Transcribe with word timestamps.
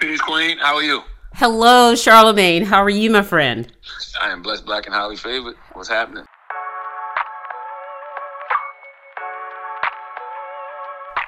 Peace, 0.00 0.20
Queen. 0.22 0.56
How 0.56 0.76
are 0.76 0.82
you? 0.82 1.02
Hello, 1.34 1.94
Charlemagne. 1.94 2.64
How 2.64 2.82
are 2.82 2.88
you, 2.88 3.10
my 3.10 3.20
friend? 3.20 3.70
I 4.22 4.30
am 4.30 4.40
blessed, 4.40 4.64
black, 4.64 4.86
and 4.86 4.94
highly 4.94 5.16
favored. 5.16 5.56
What's 5.74 5.90
happening? 5.90 6.24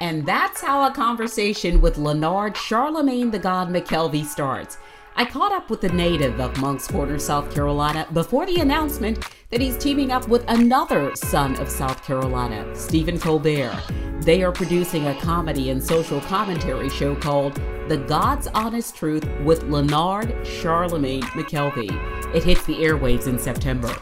And 0.00 0.24
that's 0.24 0.62
how 0.62 0.88
a 0.88 0.94
conversation 0.94 1.82
with 1.82 1.98
Leonard 1.98 2.56
Charlemagne 2.56 3.30
the 3.30 3.38
God 3.38 3.68
McKelvey 3.68 4.24
starts. 4.24 4.78
I 5.16 5.26
caught 5.26 5.52
up 5.52 5.68
with 5.68 5.82
the 5.82 5.90
native 5.90 6.40
of 6.40 6.56
Moncks 6.56 6.88
Corner, 6.88 7.18
South 7.18 7.54
Carolina, 7.54 8.08
before 8.14 8.46
the 8.46 8.60
announcement 8.60 9.22
that 9.50 9.60
he's 9.60 9.76
teaming 9.76 10.12
up 10.12 10.28
with 10.28 10.48
another 10.48 11.14
son 11.14 11.56
of 11.60 11.68
South 11.68 12.02
Carolina, 12.02 12.74
Stephen 12.74 13.20
Colbert. 13.20 14.11
They 14.22 14.44
are 14.44 14.52
producing 14.52 15.08
a 15.08 15.20
comedy 15.20 15.70
and 15.70 15.82
social 15.82 16.20
commentary 16.20 16.88
show 16.88 17.16
called 17.16 17.60
The 17.88 17.96
God's 17.96 18.46
Honest 18.46 18.94
Truth 18.94 19.28
with 19.42 19.64
Leonard 19.64 20.46
Charlemagne 20.46 21.22
McKelvey. 21.22 21.90
It 22.32 22.44
hits 22.44 22.64
the 22.64 22.76
airwaves 22.76 23.26
in 23.26 23.36
September. 23.36 23.92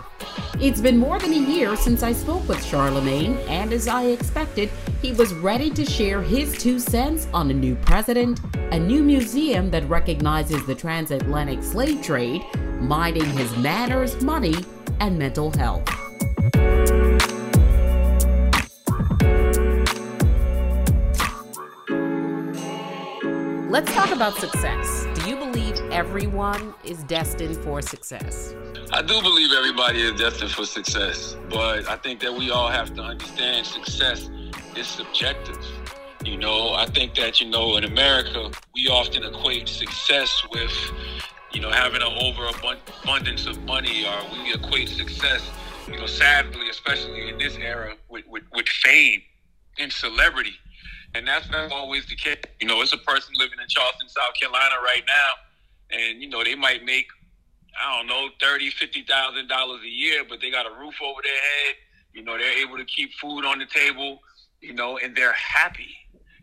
It's 0.60 0.82
been 0.82 0.98
more 0.98 1.18
than 1.18 1.32
a 1.32 1.36
year 1.36 1.74
since 1.74 2.02
I 2.02 2.12
spoke 2.12 2.46
with 2.46 2.62
Charlemagne, 2.62 3.38
and 3.48 3.72
as 3.72 3.88
I 3.88 4.08
expected, 4.08 4.68
he 5.00 5.12
was 5.12 5.32
ready 5.32 5.70
to 5.70 5.86
share 5.86 6.20
his 6.20 6.52
two 6.58 6.78
cents 6.78 7.26
on 7.32 7.50
a 7.50 7.54
new 7.54 7.74
president, 7.76 8.40
a 8.72 8.78
new 8.78 9.02
museum 9.02 9.70
that 9.70 9.88
recognizes 9.88 10.66
the 10.66 10.74
transatlantic 10.74 11.62
slave 11.62 12.02
trade, 12.02 12.42
minding 12.78 13.24
his 13.24 13.56
manners, 13.56 14.20
money, 14.22 14.56
and 15.00 15.18
mental 15.18 15.50
health. 15.52 15.99
Let's 23.70 23.94
talk 23.94 24.10
about 24.10 24.34
success. 24.34 25.06
Do 25.14 25.30
you 25.30 25.36
believe 25.36 25.80
everyone 25.92 26.74
is 26.82 27.04
destined 27.04 27.56
for 27.58 27.80
success? 27.80 28.52
I 28.92 29.00
do 29.00 29.22
believe 29.22 29.52
everybody 29.52 30.00
is 30.02 30.18
destined 30.18 30.50
for 30.50 30.66
success, 30.66 31.36
but 31.48 31.88
I 31.88 31.94
think 31.94 32.18
that 32.22 32.34
we 32.34 32.50
all 32.50 32.66
have 32.66 32.92
to 32.94 33.00
understand 33.00 33.64
success 33.64 34.28
is 34.74 34.88
subjective. 34.88 35.64
You 36.24 36.36
know, 36.36 36.74
I 36.74 36.86
think 36.86 37.14
that, 37.14 37.40
you 37.40 37.48
know, 37.48 37.76
in 37.76 37.84
America, 37.84 38.50
we 38.74 38.88
often 38.88 39.22
equate 39.22 39.68
success 39.68 40.42
with, 40.50 40.72
you 41.52 41.60
know, 41.60 41.70
having 41.70 42.02
an 42.02 42.12
overabundance 42.20 43.46
of 43.46 43.62
money, 43.62 44.04
or 44.04 44.20
we 44.32 44.52
equate 44.52 44.88
success, 44.88 45.48
you 45.86 45.96
know, 45.96 46.06
sadly, 46.06 46.68
especially 46.70 47.28
in 47.28 47.38
this 47.38 47.56
era, 47.56 47.94
with, 48.08 48.24
with, 48.26 48.42
with 48.52 48.66
fame 48.66 49.22
and 49.78 49.92
celebrity. 49.92 50.56
And 51.14 51.26
that's 51.26 51.50
not 51.50 51.72
always 51.72 52.06
the 52.06 52.16
case. 52.16 52.38
You 52.60 52.68
know, 52.68 52.80
it's 52.82 52.92
a 52.92 52.98
person 52.98 53.34
living 53.36 53.58
in 53.60 53.68
Charleston, 53.68 54.08
South 54.08 54.34
Carolina 54.40 54.76
right 54.82 55.02
now, 55.06 55.96
and, 55.98 56.22
you 56.22 56.28
know, 56.28 56.44
they 56.44 56.54
might 56.54 56.84
make 56.84 57.06
I 57.80 57.96
don't 57.96 58.08
know, 58.08 58.28
thirty, 58.40 58.70
fifty 58.70 59.02
thousand 59.02 59.48
dollars 59.48 59.80
a 59.84 59.88
year, 59.88 60.24
but 60.28 60.40
they 60.40 60.50
got 60.50 60.66
a 60.66 60.78
roof 60.78 60.94
over 61.02 61.20
their 61.22 61.32
head. 61.32 61.76
You 62.12 62.22
know, 62.22 62.36
they're 62.36 62.58
able 62.58 62.76
to 62.76 62.84
keep 62.84 63.12
food 63.14 63.44
on 63.44 63.58
the 63.58 63.66
table. 63.66 64.20
You 64.60 64.74
know, 64.74 64.98
and 64.98 65.16
they're 65.16 65.32
happy. 65.32 65.94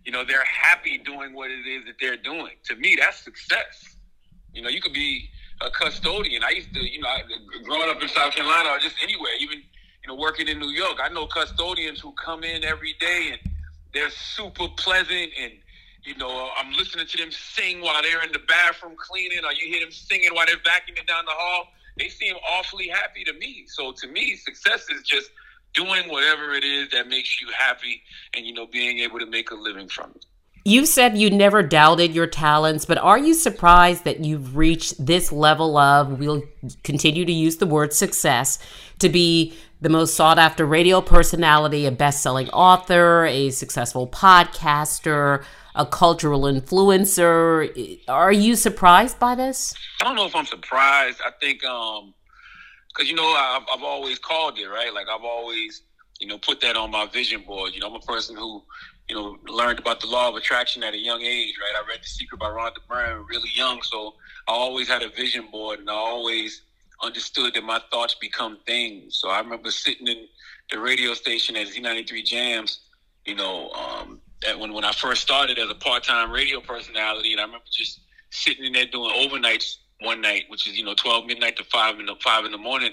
You 0.03 0.11
know, 0.11 0.23
they're 0.23 0.45
happy 0.45 0.97
doing 0.97 1.33
what 1.33 1.51
it 1.51 1.67
is 1.67 1.85
that 1.85 1.95
they're 1.99 2.17
doing. 2.17 2.53
To 2.65 2.75
me, 2.75 2.97
that's 2.99 3.19
success. 3.23 3.95
You 4.53 4.61
know, 4.61 4.69
you 4.69 4.81
could 4.81 4.93
be 4.93 5.29
a 5.61 5.69
custodian. 5.69 6.43
I 6.43 6.51
used 6.51 6.73
to, 6.73 6.79
you 6.79 7.01
know, 7.01 7.15
growing 7.63 7.89
up 7.89 8.01
in 8.01 8.07
South 8.07 8.33
Carolina 8.33 8.69
or 8.69 8.79
just 8.79 8.95
anywhere, 9.03 9.33
even 9.39 9.59
you 9.59 10.07
know, 10.07 10.15
working 10.15 10.47
in 10.47 10.59
New 10.59 10.69
York. 10.69 10.97
I 11.03 11.09
know 11.09 11.27
custodians 11.27 11.99
who 11.99 12.13
come 12.13 12.43
in 12.43 12.63
every 12.63 12.95
day 12.99 13.33
and 13.33 13.53
they're 13.93 14.09
super 14.09 14.67
pleasant 14.77 15.31
and 15.41 15.53
you 16.07 16.15
know, 16.15 16.29
uh, 16.29 16.49
I'm 16.57 16.71
listening 16.71 17.05
to 17.05 17.17
them 17.17 17.31
sing 17.31 17.81
while 17.81 18.01
they're 18.01 18.23
in 18.23 18.31
the 18.31 18.39
bathroom 18.47 18.95
cleaning, 18.97 19.39
or 19.43 19.51
you 19.51 19.67
hear 19.67 19.81
them 19.81 19.91
singing 19.91 20.29
while 20.33 20.45
they're 20.45 20.55
vacuuming 20.55 21.05
down 21.05 21.25
the 21.25 21.33
hall. 21.33 21.67
They 21.97 22.07
seem 22.07 22.35
awfully 22.49 22.87
happy 22.87 23.25
to 23.25 23.33
me. 23.33 23.65
So 23.67 23.91
to 23.91 24.07
me, 24.07 24.37
success 24.37 24.87
is 24.89 25.03
just 25.03 25.31
doing 25.73 26.09
whatever 26.09 26.53
it 26.53 26.63
is 26.63 26.89
that 26.91 27.09
makes 27.09 27.41
you 27.41 27.47
happy 27.57 28.01
and, 28.33 28.45
you 28.45 28.53
know, 28.53 28.67
being 28.67 28.99
able 28.99 29.19
to 29.19 29.25
make 29.25 29.51
a 29.51 29.55
living 29.55 29.89
from 29.89 30.11
it. 30.15 30.25
You 30.63 30.85
said 30.85 31.17
you 31.17 31.29
never 31.29 31.63
doubted 31.63 32.13
your 32.13 32.27
talents, 32.27 32.85
but 32.85 32.97
are 32.97 33.17
you 33.17 33.33
surprised 33.33 34.03
that 34.03 34.21
you've 34.21 34.57
reached 34.57 35.05
this 35.05 35.31
level 35.31 35.77
of, 35.77 36.19
we'll 36.19 36.43
continue 36.83 37.25
to 37.25 37.31
use 37.31 37.57
the 37.57 37.65
word 37.65 37.93
success, 37.93 38.59
to 38.99 39.07
be 39.09 39.57
the 39.79 39.89
most 39.89 40.15
sought 40.15 40.39
after 40.39 40.65
radio 40.65 41.01
personality, 41.01 41.85
a 41.85 41.91
best 41.91 42.23
selling 42.23 42.49
author, 42.49 43.25
a 43.25 43.51
successful 43.51 44.07
podcaster, 44.07 45.43
a 45.75 45.85
cultural 45.85 46.41
influencer. 46.41 47.99
Are 48.07 48.31
you 48.31 48.55
surprised 48.55 49.19
by 49.19 49.35
this? 49.35 49.75
I 50.01 50.05
don't 50.05 50.15
know 50.15 50.25
if 50.25 50.35
I'm 50.35 50.45
surprised. 50.45 51.21
I 51.23 51.31
think, 51.39 51.63
um, 51.63 52.13
because 52.89 53.09
you 53.09 53.15
know, 53.15 53.27
I've, 53.27 53.63
I've 53.71 53.83
always 53.83 54.17
called 54.17 54.57
it 54.57 54.65
right. 54.65 54.91
Like 54.93 55.07
I've 55.07 55.23
always, 55.23 55.83
you 56.19 56.27
know, 56.27 56.39
put 56.39 56.59
that 56.61 56.75
on 56.75 56.89
my 56.89 57.05
vision 57.05 57.41
board. 57.41 57.73
You 57.75 57.81
know, 57.81 57.87
I'm 57.89 57.95
a 57.95 57.99
person 57.99 58.35
who, 58.35 58.63
you 59.07 59.15
know, 59.15 59.37
learned 59.47 59.77
about 59.77 60.01
the 60.01 60.07
law 60.07 60.29
of 60.29 60.35
attraction 60.35 60.81
at 60.83 60.95
a 60.95 60.97
young 60.97 61.21
age. 61.21 61.53
Right. 61.59 61.79
I 61.79 61.87
read 61.87 61.99
The 62.01 62.07
Secret 62.07 62.39
by 62.39 62.47
Rhonda 62.47 62.77
Byrne 62.89 63.23
really 63.29 63.51
young, 63.53 63.83
so 63.83 64.15
I 64.47 64.53
always 64.53 64.87
had 64.87 65.03
a 65.03 65.09
vision 65.09 65.47
board, 65.51 65.79
and 65.79 65.89
I 65.89 65.93
always 65.93 66.63
understood 67.03 67.53
that 67.53 67.63
my 67.63 67.81
thoughts 67.91 68.15
become 68.15 68.57
things. 68.65 69.17
So 69.17 69.29
I 69.29 69.39
remember 69.39 69.71
sitting 69.71 70.07
in 70.07 70.27
the 70.71 70.79
radio 70.79 71.13
station 71.13 71.55
at 71.55 71.67
Z93 71.67 72.25
Jams, 72.25 72.81
you 73.25 73.35
know, 73.35 73.69
um, 73.71 74.21
that 74.43 74.57
when, 74.57 74.73
when 74.73 74.83
I 74.83 74.91
first 74.91 75.21
started 75.21 75.57
as 75.59 75.69
a 75.69 75.75
part 75.75 76.03
time 76.03 76.31
radio 76.31 76.59
personality, 76.59 77.31
and 77.31 77.41
I 77.41 77.45
remember 77.45 77.65
just 77.71 78.01
sitting 78.29 78.65
in 78.65 78.73
there 78.73 78.85
doing 78.85 79.13
overnights 79.15 79.77
one 80.01 80.21
night, 80.21 80.43
which 80.49 80.67
is 80.67 80.77
you 80.77 80.83
know 80.83 80.93
twelve 80.93 81.25
midnight 81.25 81.57
to 81.57 81.63
five 81.65 81.99
in 81.99 82.05
the 82.05 82.15
five 82.23 82.45
in 82.45 82.51
the 82.51 82.57
morning, 82.57 82.91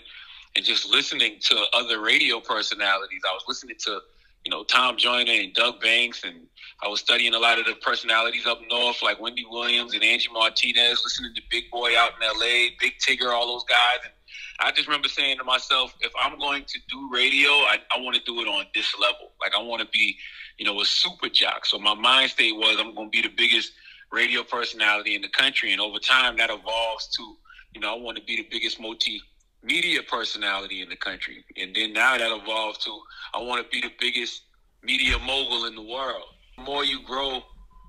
and 0.56 0.64
just 0.64 0.88
listening 0.90 1.36
to 1.40 1.64
other 1.74 2.00
radio 2.00 2.40
personalities. 2.40 3.22
I 3.28 3.32
was 3.32 3.44
listening 3.46 3.76
to 3.80 4.00
you 4.44 4.50
know 4.50 4.64
Tom 4.64 4.96
Joyner 4.96 5.32
and 5.32 5.52
Doug 5.54 5.80
Banks, 5.80 6.24
and 6.24 6.46
I 6.82 6.88
was 6.88 7.00
studying 7.00 7.34
a 7.34 7.38
lot 7.38 7.58
of 7.58 7.66
the 7.66 7.74
personalities 7.74 8.46
up 8.46 8.60
north, 8.70 9.02
like 9.02 9.20
Wendy 9.20 9.44
Williams 9.48 9.94
and 9.94 10.02
Angie 10.02 10.28
Martinez. 10.32 11.02
Listening 11.04 11.34
to 11.34 11.42
Big 11.50 11.70
Boy 11.70 11.96
out 11.96 12.12
in 12.16 12.22
L.A., 12.22 12.76
Big 12.80 12.94
Tigger, 12.98 13.32
all 13.32 13.46
those 13.46 13.64
guys. 13.64 13.98
And 14.04 14.12
I 14.60 14.70
just 14.72 14.86
remember 14.86 15.08
saying 15.08 15.38
to 15.38 15.44
myself, 15.44 15.94
if 16.00 16.12
I'm 16.20 16.38
going 16.38 16.64
to 16.64 16.78
do 16.90 17.08
radio, 17.12 17.50
I, 17.50 17.78
I 17.94 18.00
want 18.00 18.16
to 18.16 18.22
do 18.24 18.40
it 18.40 18.48
on 18.48 18.66
this 18.74 18.94
level. 19.00 19.32
Like 19.40 19.54
I 19.54 19.62
want 19.62 19.82
to 19.82 19.88
be 19.88 20.16
you 20.58 20.64
know, 20.64 20.80
a 20.80 20.84
super 20.84 21.28
jock. 21.28 21.66
So 21.66 21.78
my 21.78 21.94
mind 21.94 22.30
state 22.30 22.54
was 22.54 22.76
I'm 22.78 22.94
going 22.94 23.10
to 23.10 23.22
be 23.22 23.26
the 23.26 23.34
biggest 23.34 23.72
radio 24.12 24.42
personality 24.42 25.14
in 25.14 25.22
the 25.22 25.28
country. 25.28 25.72
And 25.72 25.80
over 25.80 25.98
time, 25.98 26.36
that 26.36 26.50
evolves 26.50 27.08
to, 27.16 27.36
you 27.74 27.80
know, 27.80 27.94
I 27.94 27.98
want 27.98 28.16
to 28.18 28.24
be 28.24 28.36
the 28.36 28.46
biggest 28.50 28.80
multimedia 28.80 30.06
personality 30.06 30.82
in 30.82 30.88
the 30.88 30.96
country. 30.96 31.44
And 31.56 31.74
then 31.74 31.92
now 31.92 32.16
that 32.16 32.30
evolves 32.30 32.78
to, 32.84 33.00
I 33.34 33.42
want 33.42 33.64
to 33.64 33.70
be 33.70 33.80
the 33.80 33.92
biggest 33.98 34.42
media 34.82 35.18
mogul 35.18 35.64
in 35.66 35.74
the 35.74 35.82
world. 35.82 36.24
The 36.56 36.64
more 36.64 36.84
you 36.84 37.02
grow, 37.04 37.42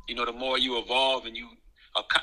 you 0.07 0.15
know, 0.15 0.25
the 0.25 0.33
more 0.33 0.57
you 0.57 0.77
evolve 0.77 1.25
and 1.25 1.35
you, 1.35 1.47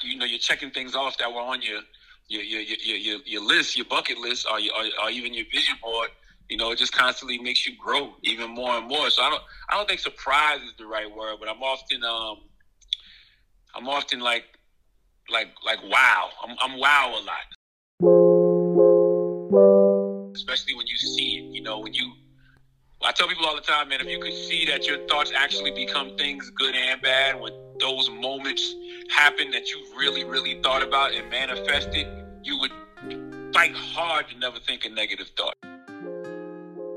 you 0.03 0.19
know, 0.19 0.25
you're 0.25 0.38
checking 0.38 0.70
things 0.70 0.94
off 0.94 1.16
that 1.19 1.32
were 1.32 1.41
on 1.41 1.62
your, 1.62 1.80
your, 2.28 2.42
your, 2.42 2.60
your, 2.60 2.97
your, 2.97 3.19
your 3.25 3.44
list, 3.44 3.76
your 3.76 3.86
bucket 3.86 4.19
list, 4.19 4.47
or, 4.50 4.60
your, 4.60 4.75
or, 4.75 4.84
or 5.04 5.10
even 5.10 5.34
your 5.34 5.47
vision 5.52 5.76
board 5.82 6.10
you 6.52 6.58
know, 6.58 6.70
it 6.70 6.76
just 6.76 6.92
constantly 6.92 7.38
makes 7.38 7.66
you 7.66 7.72
grow 7.78 8.14
even 8.22 8.50
more 8.50 8.75
and 8.75 8.86
more. 8.86 9.08
So 9.08 9.22
I 9.22 9.31
don't 9.31 9.42
I 9.70 9.76
don't 9.76 9.88
think 9.88 10.00
surprise 10.00 10.60
is 10.60 10.75
the 10.76 10.84
right 10.86 11.10
word, 11.10 11.36
but 11.41 11.48
I'm 11.48 11.62
often 11.62 12.04
um 12.04 12.42
I'm 13.75 13.88
often 13.88 14.20
like 14.20 14.44
like 15.31 15.48
like 15.64 15.78
wow. 15.84 16.28
I'm 16.44 16.54
I'm 16.60 16.78
wow 16.78 17.14
a 17.19 17.22
lot. 17.25 17.47
Especially 20.34 20.75
when 20.75 20.86
you 20.86 20.97
see 20.98 21.38
it, 21.38 21.54
you 21.54 21.62
know, 21.62 21.78
when 21.78 21.94
you 21.94 22.12
I 23.04 23.10
tell 23.10 23.26
people 23.26 23.44
all 23.46 23.56
the 23.56 23.60
time, 23.60 23.88
man, 23.88 24.00
if 24.00 24.06
you 24.06 24.20
could 24.20 24.32
see 24.32 24.64
that 24.66 24.86
your 24.86 24.98
thoughts 25.08 25.32
actually 25.34 25.72
become 25.72 26.16
things 26.16 26.50
good 26.50 26.72
and 26.76 27.02
bad, 27.02 27.40
when 27.40 27.52
those 27.80 28.08
moments 28.08 28.76
happen 29.10 29.50
that 29.50 29.69
you 29.70 29.84
really, 29.99 30.22
really 30.22 30.62
thought 30.62 30.84
about 30.84 31.12
and 31.12 31.28
manifested, 31.28 32.06
you 32.44 32.60
would 32.60 32.70
fight 33.52 33.75
hard 33.75 34.28
to 34.28 34.38
never 34.38 34.60
think 34.60 34.84
a 34.84 34.88
negative 34.88 35.28
thought. 35.37 35.56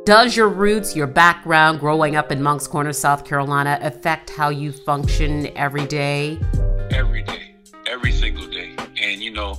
Does 0.05 0.37
your 0.37 0.47
roots, 0.47 0.95
your 0.95 1.07
background, 1.07 1.79
growing 1.79 2.15
up 2.15 2.31
in 2.31 2.39
Moncks 2.39 2.67
Corner, 2.67 2.93
South 2.93 3.25
Carolina, 3.25 3.79
affect 3.81 4.29
how 4.29 4.49
you 4.49 4.71
function 4.71 5.47
every 5.57 5.87
day? 5.87 6.39
Every 6.91 7.23
day, 7.23 7.55
every 7.87 8.11
single 8.11 8.45
day. 8.45 8.75
And 9.01 9.23
you 9.23 9.31
know, 9.31 9.57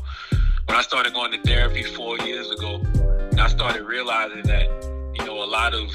when 0.66 0.76
I 0.76 0.82
started 0.82 1.12
going 1.12 1.32
to 1.32 1.42
therapy 1.42 1.82
four 1.82 2.18
years 2.20 2.52
ago, 2.52 2.80
I 3.36 3.48
started 3.48 3.82
realizing 3.82 4.42
that, 4.42 4.68
you 5.18 5.24
know, 5.24 5.42
a 5.42 5.44
lot 5.44 5.74
of 5.74 5.90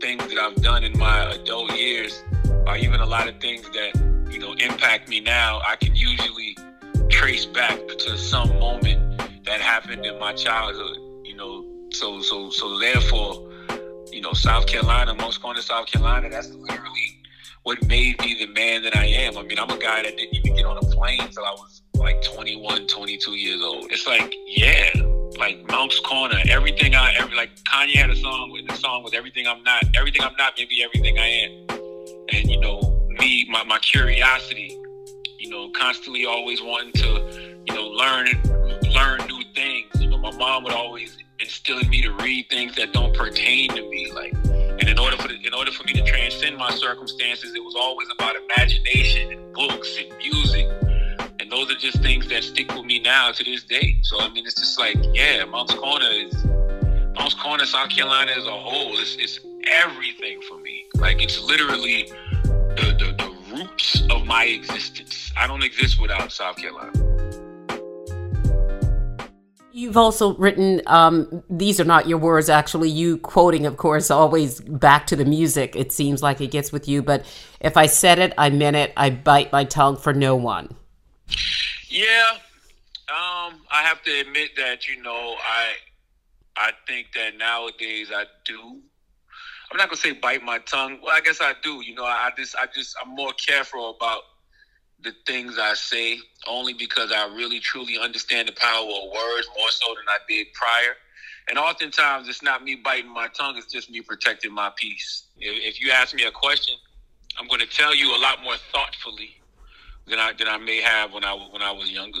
things 0.00 0.26
that 0.28 0.38
I've 0.38 0.56
done 0.56 0.84
in 0.84 0.98
my 0.98 1.30
adult 1.32 1.72
years, 1.76 2.22
or 2.66 2.76
even 2.76 3.00
a 3.00 3.06
lot 3.06 3.28
of 3.28 3.40
things 3.40 3.62
that, 3.70 4.28
you 4.30 4.38
know, 4.38 4.52
impact 4.54 5.08
me 5.08 5.20
now, 5.20 5.60
I 5.66 5.76
can 5.76 5.94
usually 5.94 6.56
trace 7.08 7.46
back 7.46 7.78
to 7.86 8.18
some 8.18 8.48
moment 8.58 9.18
that 9.44 9.60
happened 9.60 10.04
in 10.04 10.18
my 10.18 10.32
childhood. 10.32 10.98
You 11.24 11.36
know, 11.36 11.64
so 11.92 12.20
so 12.20 12.50
so 12.50 12.78
therefore 12.78 13.46
you 14.16 14.22
know, 14.22 14.32
South 14.32 14.66
Carolina, 14.66 15.14
Moncks 15.14 15.36
Corner, 15.36 15.58
of 15.58 15.64
South 15.64 15.86
Carolina, 15.86 16.30
that's 16.30 16.48
literally 16.48 17.22
what 17.64 17.84
made 17.86 18.18
me 18.20 18.34
the 18.38 18.46
man 18.46 18.82
that 18.82 18.96
I 18.96 19.04
am. 19.04 19.36
I 19.36 19.42
mean, 19.42 19.58
I'm 19.58 19.68
a 19.68 19.78
guy 19.78 20.02
that 20.02 20.16
didn't 20.16 20.34
even 20.34 20.56
get 20.56 20.64
on 20.64 20.78
a 20.78 20.80
plane 20.80 21.20
until 21.20 21.44
I 21.44 21.50
was 21.50 21.82
like 21.94 22.22
21, 22.22 22.86
22 22.86 23.32
years 23.32 23.62
old. 23.62 23.90
It's 23.90 24.06
like, 24.06 24.34
yeah, 24.46 24.90
like 25.38 25.68
Moncks 25.70 26.00
Corner, 26.00 26.38
everything 26.48 26.94
I 26.94 27.14
ever 27.18 27.34
like. 27.34 27.50
Kanye 27.64 27.96
had 27.96 28.10
a 28.10 28.16
song 28.16 28.50
with 28.50 28.66
the 28.66 28.74
song 28.76 29.02
with 29.02 29.14
everything 29.14 29.46
I'm 29.46 29.62
not, 29.62 29.84
everything 29.96 30.22
I'm 30.22 30.36
not, 30.36 30.54
maybe 30.56 30.82
everything 30.82 31.18
I 31.18 31.26
am. 31.26 31.66
And 32.32 32.50
you 32.50 32.60
know, 32.60 32.98
me, 33.18 33.46
my 33.50 33.64
my 33.64 33.78
curiosity, 33.78 34.78
you 35.38 35.50
know, 35.50 35.70
constantly 35.70 36.26
always 36.26 36.62
wanting 36.62 36.92
to, 36.94 37.62
you 37.66 37.74
know, 37.74 37.86
learn 37.86 38.28
learn 38.92 39.26
new 39.26 39.42
things. 39.54 39.90
You 40.00 40.08
know, 40.08 40.18
my 40.18 40.34
mom 40.36 40.64
would 40.64 40.72
always 40.72 41.18
instill 41.38 41.78
in 41.78 41.88
me 41.90 42.02
to 42.02 42.12
read 42.14 42.48
things 42.48 42.74
that 42.76 42.92
don't 42.92 43.14
pertain 43.14 43.70
to 43.70 43.82
me, 43.90 44.12
like. 44.12 44.34
And 44.44 44.88
in 44.88 44.98
order 44.98 45.16
for 45.16 45.28
the, 45.28 45.34
in 45.34 45.54
order 45.54 45.70
for 45.70 45.84
me 45.84 45.94
to 45.94 46.04
transcend 46.04 46.56
my 46.56 46.70
circumstances, 46.70 47.54
it 47.54 47.64
was 47.64 47.74
always 47.74 48.08
about 48.14 48.36
imagination 48.36 49.32
and 49.32 49.54
books 49.54 49.96
and 49.98 50.16
music 50.18 50.68
and 51.46 51.52
those 51.52 51.70
are 51.70 51.78
just 51.78 52.02
things 52.02 52.26
that 52.26 52.42
stick 52.42 52.74
with 52.74 52.84
me 52.84 52.98
now 52.98 53.30
to 53.30 53.44
this 53.44 53.62
day. 53.62 53.98
So 54.02 54.18
I 54.18 54.28
mean, 54.30 54.44
it's 54.46 54.56
just 54.56 54.80
like, 54.80 54.96
yeah, 55.14 55.44
Moncks 55.44 55.74
Corner 55.74 56.08
is 56.10 56.44
Moncks 57.14 57.34
Corner, 57.34 57.64
South 57.64 57.88
Carolina 57.88 58.32
as 58.32 58.46
a 58.46 58.50
whole. 58.50 58.98
It's, 58.98 59.14
it's 59.14 59.38
everything 59.64 60.40
for 60.42 60.58
me. 60.58 60.86
Like 60.96 61.22
it's 61.22 61.40
literally 61.40 62.10
the, 62.42 62.96
the, 62.98 63.14
the 63.16 63.56
roots 63.56 64.02
of 64.10 64.26
my 64.26 64.44
existence. 64.44 65.32
I 65.36 65.46
don't 65.46 65.62
exist 65.62 66.00
without 66.00 66.32
South 66.32 66.56
Carolina. 66.56 66.90
You've 69.72 69.96
also 69.96 70.34
written, 70.36 70.80
um, 70.86 71.44
these 71.48 71.78
are 71.78 71.84
not 71.84 72.08
your 72.08 72.18
words, 72.18 72.48
actually, 72.48 72.88
you 72.88 73.18
quoting, 73.18 73.66
of 73.66 73.76
course, 73.76 74.10
always 74.10 74.62
back 74.62 75.06
to 75.08 75.16
the 75.16 75.26
music. 75.26 75.76
It 75.76 75.92
seems 75.92 76.24
like 76.24 76.40
it 76.40 76.50
gets 76.50 76.72
with 76.72 76.88
you, 76.88 77.02
but 77.02 77.24
if 77.60 77.76
I 77.76 77.86
said 77.86 78.18
it, 78.18 78.32
I 78.36 78.50
meant 78.50 78.74
it. 78.74 78.92
I 78.96 79.10
bite 79.10 79.52
my 79.52 79.64
tongue 79.64 79.96
for 79.96 80.12
no 80.12 80.34
one. 80.34 80.74
Yeah, 81.88 82.32
um, 83.08 83.60
I 83.70 83.82
have 83.82 84.02
to 84.02 84.20
admit 84.20 84.50
that 84.56 84.88
you 84.88 85.00
know 85.02 85.36
I 85.38 85.74
I 86.56 86.72
think 86.88 87.08
that 87.14 87.38
nowadays 87.38 88.10
I 88.12 88.24
do. 88.44 88.80
I'm 89.70 89.76
not 89.76 89.88
gonna 89.88 89.96
say 89.96 90.12
bite 90.12 90.42
my 90.42 90.58
tongue. 90.58 90.98
Well, 91.00 91.14
I 91.14 91.20
guess 91.20 91.40
I 91.40 91.52
do. 91.62 91.84
You 91.84 91.94
know, 91.94 92.04
I, 92.04 92.30
just 92.36 92.56
I 92.56 92.66
just 92.74 92.96
I'm 93.00 93.14
more 93.14 93.32
careful 93.34 93.94
about 93.94 94.22
the 95.00 95.12
things 95.26 95.58
I 95.60 95.74
say 95.74 96.18
only 96.48 96.72
because 96.72 97.12
I 97.12 97.26
really 97.26 97.60
truly 97.60 97.98
understand 97.98 98.48
the 98.48 98.52
power 98.52 98.82
of 98.82 99.10
words 99.12 99.48
more 99.56 99.70
so 99.70 99.94
than 99.94 100.06
I 100.08 100.18
did 100.28 100.48
prior. 100.54 100.96
And 101.48 101.58
oftentimes 101.58 102.28
it's 102.28 102.42
not 102.42 102.64
me 102.64 102.74
biting 102.74 103.12
my 103.12 103.28
tongue; 103.28 103.56
it's 103.56 103.72
just 103.72 103.90
me 103.90 104.00
protecting 104.00 104.52
my 104.52 104.72
peace. 104.76 105.26
If 105.38 105.80
you 105.80 105.92
ask 105.92 106.16
me 106.16 106.24
a 106.24 106.32
question, 106.32 106.74
I'm 107.38 107.46
going 107.46 107.60
to 107.60 107.66
tell 107.66 107.94
you 107.94 108.16
a 108.16 108.18
lot 108.18 108.42
more 108.42 108.56
thoughtfully 108.72 109.36
than 110.08 110.18
I 110.18 110.32
than 110.32 110.48
I 110.48 110.58
may 110.58 110.80
have 110.80 111.12
when 111.12 111.24
I 111.24 111.34
when 111.50 111.62
I 111.62 111.72
was 111.72 111.90
younger. 111.90 112.20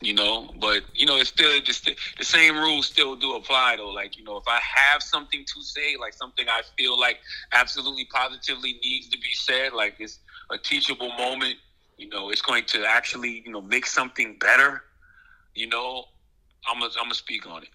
You 0.00 0.14
know, 0.14 0.52
but 0.60 0.82
you 0.94 1.06
know, 1.06 1.16
it's 1.16 1.28
still 1.28 1.60
just 1.60 1.88
the 2.18 2.24
same 2.24 2.56
rules 2.56 2.86
still 2.86 3.14
do 3.14 3.36
apply 3.36 3.76
though. 3.76 3.90
Like 3.90 4.18
you 4.18 4.24
know, 4.24 4.36
if 4.36 4.48
I 4.48 4.58
have 4.60 5.00
something 5.00 5.44
to 5.44 5.62
say, 5.62 5.96
like 5.98 6.12
something 6.12 6.46
I 6.48 6.62
feel 6.76 6.98
like 6.98 7.18
absolutely 7.52 8.06
positively 8.06 8.80
needs 8.82 9.08
to 9.10 9.18
be 9.18 9.30
said, 9.32 9.72
like 9.72 9.94
it's 10.00 10.18
a 10.50 10.58
teachable 10.58 11.10
moment. 11.10 11.54
You 11.98 12.08
know, 12.08 12.30
it's 12.30 12.42
going 12.42 12.64
to 12.66 12.84
actually 12.84 13.42
you 13.46 13.52
know 13.52 13.60
make 13.60 13.86
something 13.86 14.36
better. 14.40 14.82
You 15.54 15.68
know, 15.68 16.06
I'm 16.68 16.80
gonna 16.80 16.92
I'm 16.98 17.04
gonna 17.04 17.14
speak 17.14 17.46
on 17.46 17.62
it. 17.62 17.68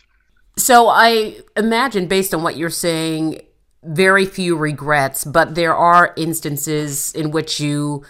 So 0.58 0.90
I 0.90 1.38
imagine, 1.56 2.08
based 2.08 2.34
on 2.34 2.44
what 2.44 2.58
you're 2.58 2.70
saying, 2.70 3.42
very 3.84 4.26
few 4.26 4.58
regrets, 4.58 5.24
but 5.24 5.56
there 5.56 5.76
are 5.76 6.14
instances 6.18 7.14
in 7.14 7.32
which 7.32 7.60
you 7.60 8.04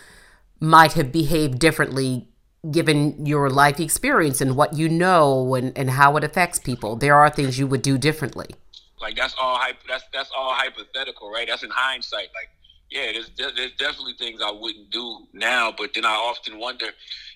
might 0.59 0.93
have 0.93 1.11
behaved 1.11 1.59
differently 1.59 2.27
given 2.71 3.25
your 3.25 3.49
life 3.49 3.79
experience 3.79 4.41
and 4.41 4.55
what 4.55 4.73
you 4.73 4.89
know 4.89 5.55
and, 5.55 5.77
and 5.77 5.91
how 5.91 6.17
it 6.17 6.23
affects 6.23 6.59
people. 6.59 6.95
There 6.95 7.15
are 7.15 7.29
things 7.29 7.57
you 7.59 7.67
would 7.67 7.81
do 7.81 7.97
differently. 7.97 8.47
Like 8.99 9.15
that's 9.15 9.35
all 9.39 9.59
that's 9.87 10.03
that's 10.11 10.31
all 10.35 10.53
hypothetical, 10.53 11.31
right? 11.31 11.47
That's 11.47 11.63
in 11.63 11.69
hindsight. 11.69 12.29
Like, 12.33 12.49
yeah, 12.89 13.11
there's 13.13 13.29
there's 13.55 13.73
definitely 13.77 14.13
things 14.13 14.41
I 14.41 14.51
wouldn't 14.51 14.89
do 14.89 15.27
now, 15.33 15.71
but 15.77 15.93
then 15.93 16.03
I 16.03 16.13
often 16.13 16.57
wonder 16.57 16.87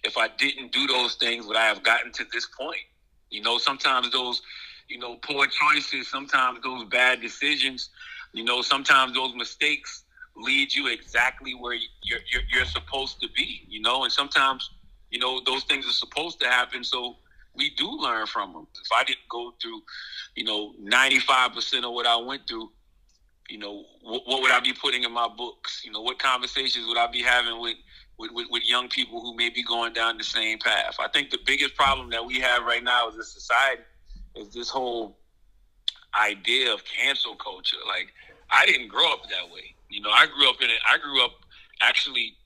if 0.03 0.17
I 0.17 0.27
didn't 0.37 0.71
do 0.71 0.87
those 0.87 1.15
things, 1.15 1.45
would 1.45 1.57
I 1.57 1.65
have 1.65 1.83
gotten 1.83 2.11
to 2.13 2.25
this 2.33 2.47
point? 2.47 2.81
You 3.29 3.41
know, 3.41 3.57
sometimes 3.59 4.11
those, 4.11 4.41
you 4.87 4.97
know, 4.97 5.15
poor 5.21 5.45
choices, 5.45 6.09
sometimes 6.09 6.59
those 6.63 6.85
bad 6.85 7.21
decisions, 7.21 7.89
you 8.33 8.43
know, 8.43 8.61
sometimes 8.61 9.13
those 9.13 9.35
mistakes 9.35 10.03
lead 10.35 10.73
you 10.73 10.87
exactly 10.87 11.53
where 11.53 11.73
you're, 11.73 12.19
you're, 12.31 12.41
you're 12.53 12.65
supposed 12.65 13.21
to 13.21 13.29
be, 13.29 13.65
you 13.67 13.81
know, 13.81 14.03
and 14.03 14.11
sometimes, 14.11 14.69
you 15.09 15.19
know, 15.19 15.41
those 15.45 15.63
things 15.63 15.85
are 15.87 15.93
supposed 15.93 16.39
to 16.39 16.47
happen. 16.47 16.83
So 16.83 17.17
we 17.55 17.71
do 17.71 17.89
learn 17.89 18.27
from 18.27 18.53
them. 18.53 18.67
If 18.73 18.91
I 18.93 19.03
didn't 19.03 19.27
go 19.29 19.53
through, 19.61 19.81
you 20.35 20.43
know, 20.43 20.73
95% 20.81 21.83
of 21.83 21.93
what 21.93 22.05
I 22.05 22.15
went 22.15 22.47
through, 22.47 22.71
you 23.49 23.57
know, 23.57 23.85
what, 24.01 24.23
what, 24.25 24.41
would 24.41 24.51
I 24.51 24.61
be 24.61 24.73
putting 24.73 25.03
in 25.03 25.11
my 25.11 25.27
books? 25.27 25.81
You 25.83 25.91
know, 25.91 26.01
what 26.01 26.19
conversations 26.19 26.87
would 26.87 26.97
I 26.97 27.07
be 27.07 27.21
having 27.21 27.59
with, 27.59 27.75
with, 28.17 28.31
with, 28.31 28.47
with, 28.49 28.69
young 28.69 28.87
people 28.87 29.19
who 29.19 29.35
may 29.35 29.49
be 29.49 29.63
going 29.63 29.91
down 29.91 30.17
the 30.17 30.23
same 30.23 30.59
path? 30.59 30.95
I 30.99 31.09
think 31.09 31.31
the 31.31 31.39
biggest 31.45 31.75
problem 31.75 32.09
that 32.11 32.25
we 32.25 32.39
have 32.39 32.63
right 32.63 32.83
now 32.83 33.09
as 33.09 33.15
a 33.15 33.23
society 33.23 33.81
is 34.35 34.53
this 34.53 34.69
whole 34.69 35.17
idea 36.19 36.73
of 36.73 36.83
cancel 36.85 37.35
culture. 37.35 37.77
Like, 37.87 38.13
I 38.49 38.65
didn't 38.65 38.87
grow 38.87 39.11
up 39.11 39.23
that 39.23 39.53
way. 39.53 39.75
You 39.91 40.01
know, 40.01 40.09
I 40.09 40.25
grew 40.27 40.49
up 40.49 40.61
in 40.61 40.69
it. 40.69 40.77
I 40.87 40.97
grew 40.97 41.23
up 41.23 41.31
actually, 41.81 42.37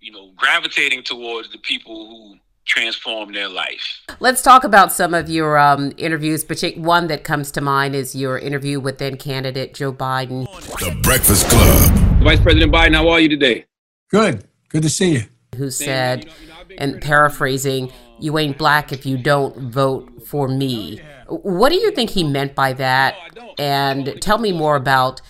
you 0.00 0.12
know, 0.12 0.32
gravitating 0.36 1.02
towards 1.04 1.50
the 1.50 1.56
people 1.58 2.06
who 2.06 2.36
transform 2.66 3.32
their 3.32 3.48
life. 3.48 4.02
Let's 4.20 4.42
talk 4.42 4.62
about 4.62 4.92
some 4.92 5.14
of 5.14 5.30
your 5.30 5.58
um, 5.58 5.92
interviews. 5.96 6.44
One 6.76 7.06
that 7.06 7.24
comes 7.24 7.50
to 7.52 7.62
mind 7.62 7.94
is 7.94 8.14
your 8.14 8.38
interview 8.38 8.78
with 8.78 8.98
then 8.98 9.16
candidate 9.16 9.72
Joe 9.72 9.92
Biden. 9.92 10.44
The 10.80 11.00
Breakfast 11.02 11.48
Club. 11.48 11.92
Vice 12.22 12.40
President 12.40 12.70
Biden, 12.70 12.94
how 12.94 13.08
are 13.08 13.20
you 13.20 13.28
today? 13.30 13.64
Good. 14.10 14.44
Good 14.68 14.82
to 14.82 14.90
see 14.90 15.12
you. 15.12 15.22
Who 15.56 15.70
said, 15.70 16.30
and 16.76 17.00
paraphrasing, 17.00 17.90
you 18.20 18.38
ain't 18.38 18.58
black 18.58 18.92
if 18.92 19.06
you 19.06 19.16
don't 19.16 19.72
vote 19.72 20.26
for 20.26 20.46
me. 20.46 21.00
What 21.28 21.70
do 21.70 21.76
you 21.76 21.90
think 21.90 22.10
he 22.10 22.22
meant 22.22 22.54
by 22.54 22.74
that? 22.74 23.16
And 23.58 24.20
tell 24.20 24.38
me 24.38 24.52
more 24.52 24.76
about 24.76 25.22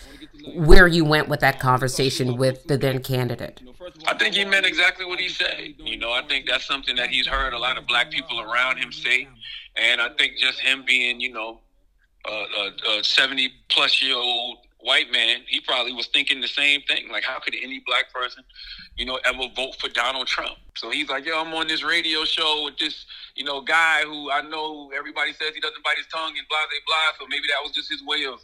where 0.54 0.86
you 0.86 1.04
went 1.04 1.28
with 1.28 1.40
that 1.40 1.60
conversation 1.60 2.36
with 2.36 2.64
the 2.64 2.76
then 2.76 3.02
candidate. 3.02 3.62
I 4.06 4.14
think 4.14 4.34
he 4.34 4.44
meant 4.44 4.66
exactly 4.66 5.04
what 5.04 5.20
he 5.20 5.28
said. 5.28 5.74
You 5.78 5.98
know, 5.98 6.12
I 6.12 6.22
think 6.22 6.46
that's 6.48 6.66
something 6.66 6.96
that 6.96 7.08
he's 7.08 7.26
heard 7.26 7.52
a 7.52 7.58
lot 7.58 7.78
of 7.78 7.86
black 7.86 8.10
people 8.10 8.40
around 8.40 8.78
him 8.78 8.92
say. 8.92 9.28
And 9.76 10.00
I 10.00 10.10
think 10.10 10.36
just 10.38 10.60
him 10.60 10.84
being, 10.86 11.20
you 11.20 11.32
know, 11.32 11.60
a, 12.26 12.98
a 12.98 13.04
70 13.04 13.52
plus 13.68 14.02
year 14.02 14.16
old 14.16 14.58
white 14.80 15.10
man, 15.12 15.40
he 15.46 15.60
probably 15.60 15.92
was 15.92 16.06
thinking 16.08 16.40
the 16.40 16.48
same 16.48 16.82
thing. 16.82 17.08
Like, 17.10 17.24
how 17.24 17.38
could 17.38 17.54
any 17.60 17.82
black 17.86 18.12
person, 18.12 18.44
you 18.96 19.06
know, 19.06 19.18
ever 19.24 19.44
vote 19.54 19.76
for 19.80 19.88
Donald 19.88 20.26
Trump? 20.26 20.56
So 20.76 20.90
he's 20.90 21.08
like, 21.08 21.24
yo, 21.24 21.40
I'm 21.40 21.52
on 21.54 21.66
this 21.68 21.82
radio 21.82 22.24
show 22.24 22.64
with 22.64 22.78
this, 22.78 23.06
you 23.34 23.44
know, 23.44 23.60
guy 23.60 24.02
who 24.02 24.30
I 24.30 24.42
know 24.42 24.90
everybody 24.96 25.32
says 25.32 25.54
he 25.54 25.60
doesn't 25.60 25.82
bite 25.84 25.96
his 25.96 26.06
tongue 26.08 26.32
and 26.36 26.46
blah, 26.48 26.58
blah, 26.58 26.78
blah. 26.86 27.18
So 27.18 27.26
maybe 27.28 27.44
that 27.48 27.62
was 27.62 27.72
just 27.72 27.90
his 27.90 28.02
way 28.04 28.24
of, 28.26 28.40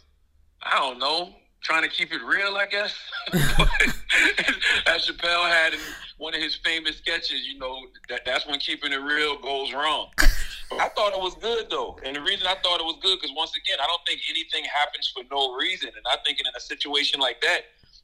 I 0.61 0.79
don't 0.79 0.99
know, 0.99 1.35
trying 1.61 1.83
to 1.83 1.89
keep 1.89 2.13
it 2.13 2.21
real, 2.23 2.55
I 2.55 2.65
guess. 2.65 2.93
As 4.87 5.05
Chappelle 5.07 5.47
had 5.49 5.73
in 5.73 5.79
one 6.17 6.33
of 6.33 6.41
his 6.41 6.55
famous 6.55 6.97
sketches, 6.97 7.47
you 7.47 7.59
know, 7.59 7.77
that, 8.09 8.21
that's 8.25 8.47
when 8.47 8.59
keeping 8.59 8.93
it 8.93 9.01
real 9.01 9.39
goes 9.39 9.73
wrong. 9.73 10.09
I 10.71 10.87
thought 10.89 11.13
it 11.13 11.19
was 11.19 11.35
good 11.35 11.65
though, 11.71 11.97
and 12.05 12.15
the 12.15 12.21
reason 12.21 12.45
I 12.45 12.55
thought 12.61 12.79
it 12.79 12.85
was 12.85 12.97
good 13.01 13.19
because 13.19 13.35
once 13.35 13.53
again, 13.57 13.77
I 13.81 13.87
don't 13.87 14.01
think 14.05 14.21
anything 14.29 14.63
happens 14.65 15.11
for 15.13 15.23
no 15.31 15.55
reason, 15.55 15.89
and 15.89 16.05
I 16.11 16.17
think 16.23 16.39
in 16.39 16.45
a 16.55 16.59
situation 16.59 17.19
like 17.19 17.41
that, 17.41 17.61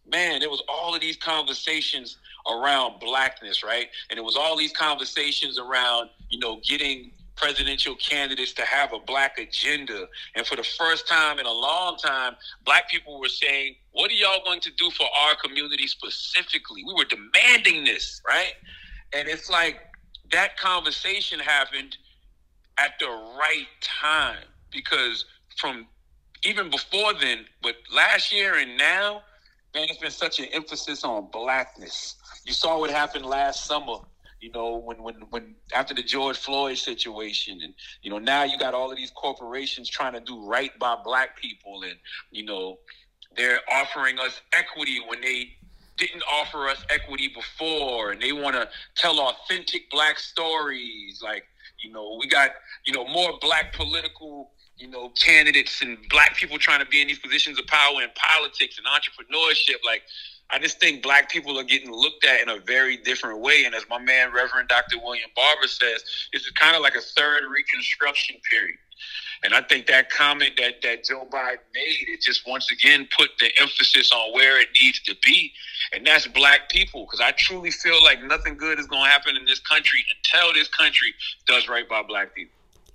man, 0.10 0.40
there 0.40 0.50
was 0.50 0.64
all 0.68 0.96
of 0.96 1.02
these 1.02 1.16
conversations 1.16 2.18
around 2.52 3.00
blackness, 3.00 3.64
right? 3.64 3.90
And 4.10 4.18
it 4.18 4.24
was 4.24 4.36
all 4.36 4.58
these 4.58 4.72
conversations 4.72 5.60
around, 5.60 6.10
you 6.30 6.40
know, 6.40 6.60
getting 6.68 7.12
presidential 7.36 7.96
candidates 7.96 8.54
to 8.54 8.63
have 8.63 8.94
a 8.94 9.00
black 9.00 9.38
agenda. 9.38 10.08
And 10.36 10.46
for 10.46 10.56
the 10.56 10.63
first 10.63 11.08
time 11.08 11.39
in 11.39 11.46
a 11.46 11.51
long 11.51 11.98
time, 11.98 12.36
black 12.65 12.89
people 12.89 13.20
were 13.20 13.30
saying, 13.30 13.75
What 13.92 14.12
are 14.12 14.15
y'all 14.15 14.44
going 14.46 14.62
to 14.62 14.72
do 14.72 14.89
for 14.92 15.06
our 15.06 15.36
community 15.44 15.88
specifically? 15.88 16.84
We 16.86 16.94
were 16.94 17.06
demanding 17.06 17.84
this, 17.84 18.22
right? 18.27 18.54
And 19.13 19.27
it's 19.27 19.50
like 19.50 19.80
that 20.32 20.58
conversation 20.58 21.39
happened 21.39 21.98
at 22.77 22.94
the 23.00 23.08
right 23.08 23.68
time 23.82 24.44
because 24.72 25.25
from 25.58 25.88
even 26.44 26.70
before 26.70 27.13
then, 27.13 27.46
but 27.63 27.75
last 27.94 28.32
year 28.32 28.56
and 28.56 28.77
now, 28.77 29.24
man, 29.74 29.88
it's 29.89 29.98
been 29.98 30.12
such 30.12 30.39
an 30.39 30.46
emphasis 30.54 31.04
on 31.04 31.27
blackness. 31.32 32.15
You 32.46 32.54
saw 32.54 32.80
what 32.80 32.92
happened 32.92 33.25
last 33.25 33.65
summer 33.65 33.98
you 34.46 34.52
know, 34.52 34.78
when 34.78 35.02
when 35.02 35.16
when 35.32 35.56
after 35.74 35.96
the 35.96 36.04
George 36.04 36.38
Floyd 36.38 36.78
situation, 36.78 37.60
and 37.64 37.74
you 38.04 38.12
know 38.12 38.20
now 38.20 38.44
you 38.44 38.60
got 38.60 38.75
all 38.75 38.92
of 38.92 38.96
these 38.96 39.10
corporations 39.10 39.90
trying 39.90 40.14
to 40.14 40.20
do 40.20 40.46
right 40.46 40.78
by 40.78 40.96
black 41.04 41.36
people, 41.36 41.82
and 41.82 41.96
you 42.30 42.46
know 42.46 42.78
they're 43.36 43.60
offering 43.74 44.20
us 44.20 44.40
equity 44.54 45.00
when 45.08 45.20
they 45.20 45.50
didn't 45.98 46.22
offer 46.32 46.70
us 46.70 46.78
equity 46.92 47.30
before, 47.34 48.12
and 48.12 48.22
they 48.22 48.34
want 48.34 48.56
to 48.56 48.70
tell 48.96 49.20
authentic 49.20 49.90
black 49.90 50.20
stories. 50.20 51.22
Like, 51.24 51.46
you 51.84 51.92
know, 51.92 52.16
we 52.20 52.28
got 52.28 52.52
you 52.86 52.94
know 52.94 53.08
more 53.08 53.40
black 53.42 53.74
political 53.74 54.52
you 54.78 54.88
know 54.88 55.10
candidates 55.10 55.82
and 55.82 55.98
black 56.12 56.36
people 56.36 56.60
trying 56.60 56.82
to 56.82 56.86
be 56.86 57.02
in 57.02 57.08
these 57.08 57.18
positions 57.18 57.58
of 57.58 57.66
power 57.66 58.04
in 58.04 58.10
politics 58.14 58.78
and 58.78 58.86
entrepreneurship. 58.86 59.84
Like, 59.84 60.04
I 60.50 60.60
just 60.60 60.80
think 60.80 61.02
black 61.02 61.30
people 61.30 61.60
are 61.60 61.64
getting 61.64 61.92
looked 61.92 62.24
at 62.25 62.42
in 62.42 62.50
a 62.50 62.60
very 62.60 62.98
different 62.98 63.40
way. 63.40 63.66
And 63.66 63.74
as 63.74 63.84
my 63.90 63.98
man 63.98 64.32
Reverend 64.32 64.70
Dr. 64.70 64.98
William 65.04 65.30
Barber 65.36 65.68
says, 65.68 66.04
this 66.32 66.44
is 66.44 66.52
kind 66.52 66.75
of 66.75 66.82
like 66.82 66.96
a 66.96 67.02
third 67.02 67.44
Reconstruction 67.50 68.38
period. 68.50 68.78
And 69.44 69.54
I 69.54 69.62
think 69.62 69.88
that 69.88 70.10
comment 70.10 70.54
that, 70.58 70.82
that 70.82 71.04
Joe 71.04 71.28
Biden 71.32 71.58
made, 71.74 72.08
it 72.08 72.22
just 72.22 72.48
once 72.48 72.72
again 72.72 73.08
put 73.18 73.30
the 73.40 73.50
emphasis 73.60 74.12
on 74.12 74.34
where 74.34 74.60
it 74.60 74.70
needs 74.82 75.02
to 75.02 75.16
be. 75.24 75.52
And 75.94 76.06
that's 76.06 76.28
black 76.28 76.70
people. 76.70 77.06
Because 77.06 77.22
I 77.22 77.32
truly 77.32 77.72
feel 77.72 78.02
like 78.04 78.24
nothing 78.24 78.56
good 78.56 78.80
is 78.80 78.88
going 78.88 79.04
to 79.04 79.10
happen 79.10 79.36
in 79.36 79.46
this 79.46 79.60
country 79.60 80.00
until 80.18 80.54
this 80.54 80.68
country 80.70 81.14
does 81.48 81.68
right 81.68 81.88
by 81.88 82.02
black 82.04 82.34
people. 82.34 82.54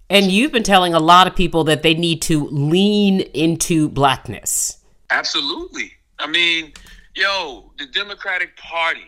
And 0.08 0.32
you've 0.32 0.50
been 0.50 0.64
telling 0.64 0.92
a 0.92 0.98
lot 0.98 1.28
of 1.28 1.36
people 1.36 1.62
that 1.64 1.82
they 1.82 1.94
need 1.94 2.20
to 2.22 2.48
lean 2.48 3.20
into 3.20 3.88
blackness. 3.88 4.78
Absolutely. 5.10 5.92
I 6.18 6.26
mean, 6.26 6.72
yo, 7.14 7.72
the 7.78 7.86
Democratic 7.86 8.56
Party, 8.56 9.06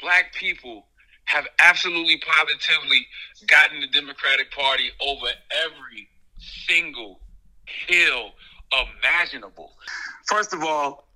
black 0.00 0.32
people 0.34 0.86
have 1.26 1.46
absolutely 1.58 2.18
positively 2.18 3.06
gotten 3.46 3.80
the 3.80 3.88
Democratic 3.88 4.50
Party 4.50 4.90
over 5.00 5.26
every 5.64 6.08
single 6.66 7.20
hill 7.88 8.32
imaginable. 8.72 9.72
First 10.26 10.52
of 10.52 10.62
all, 10.62 11.08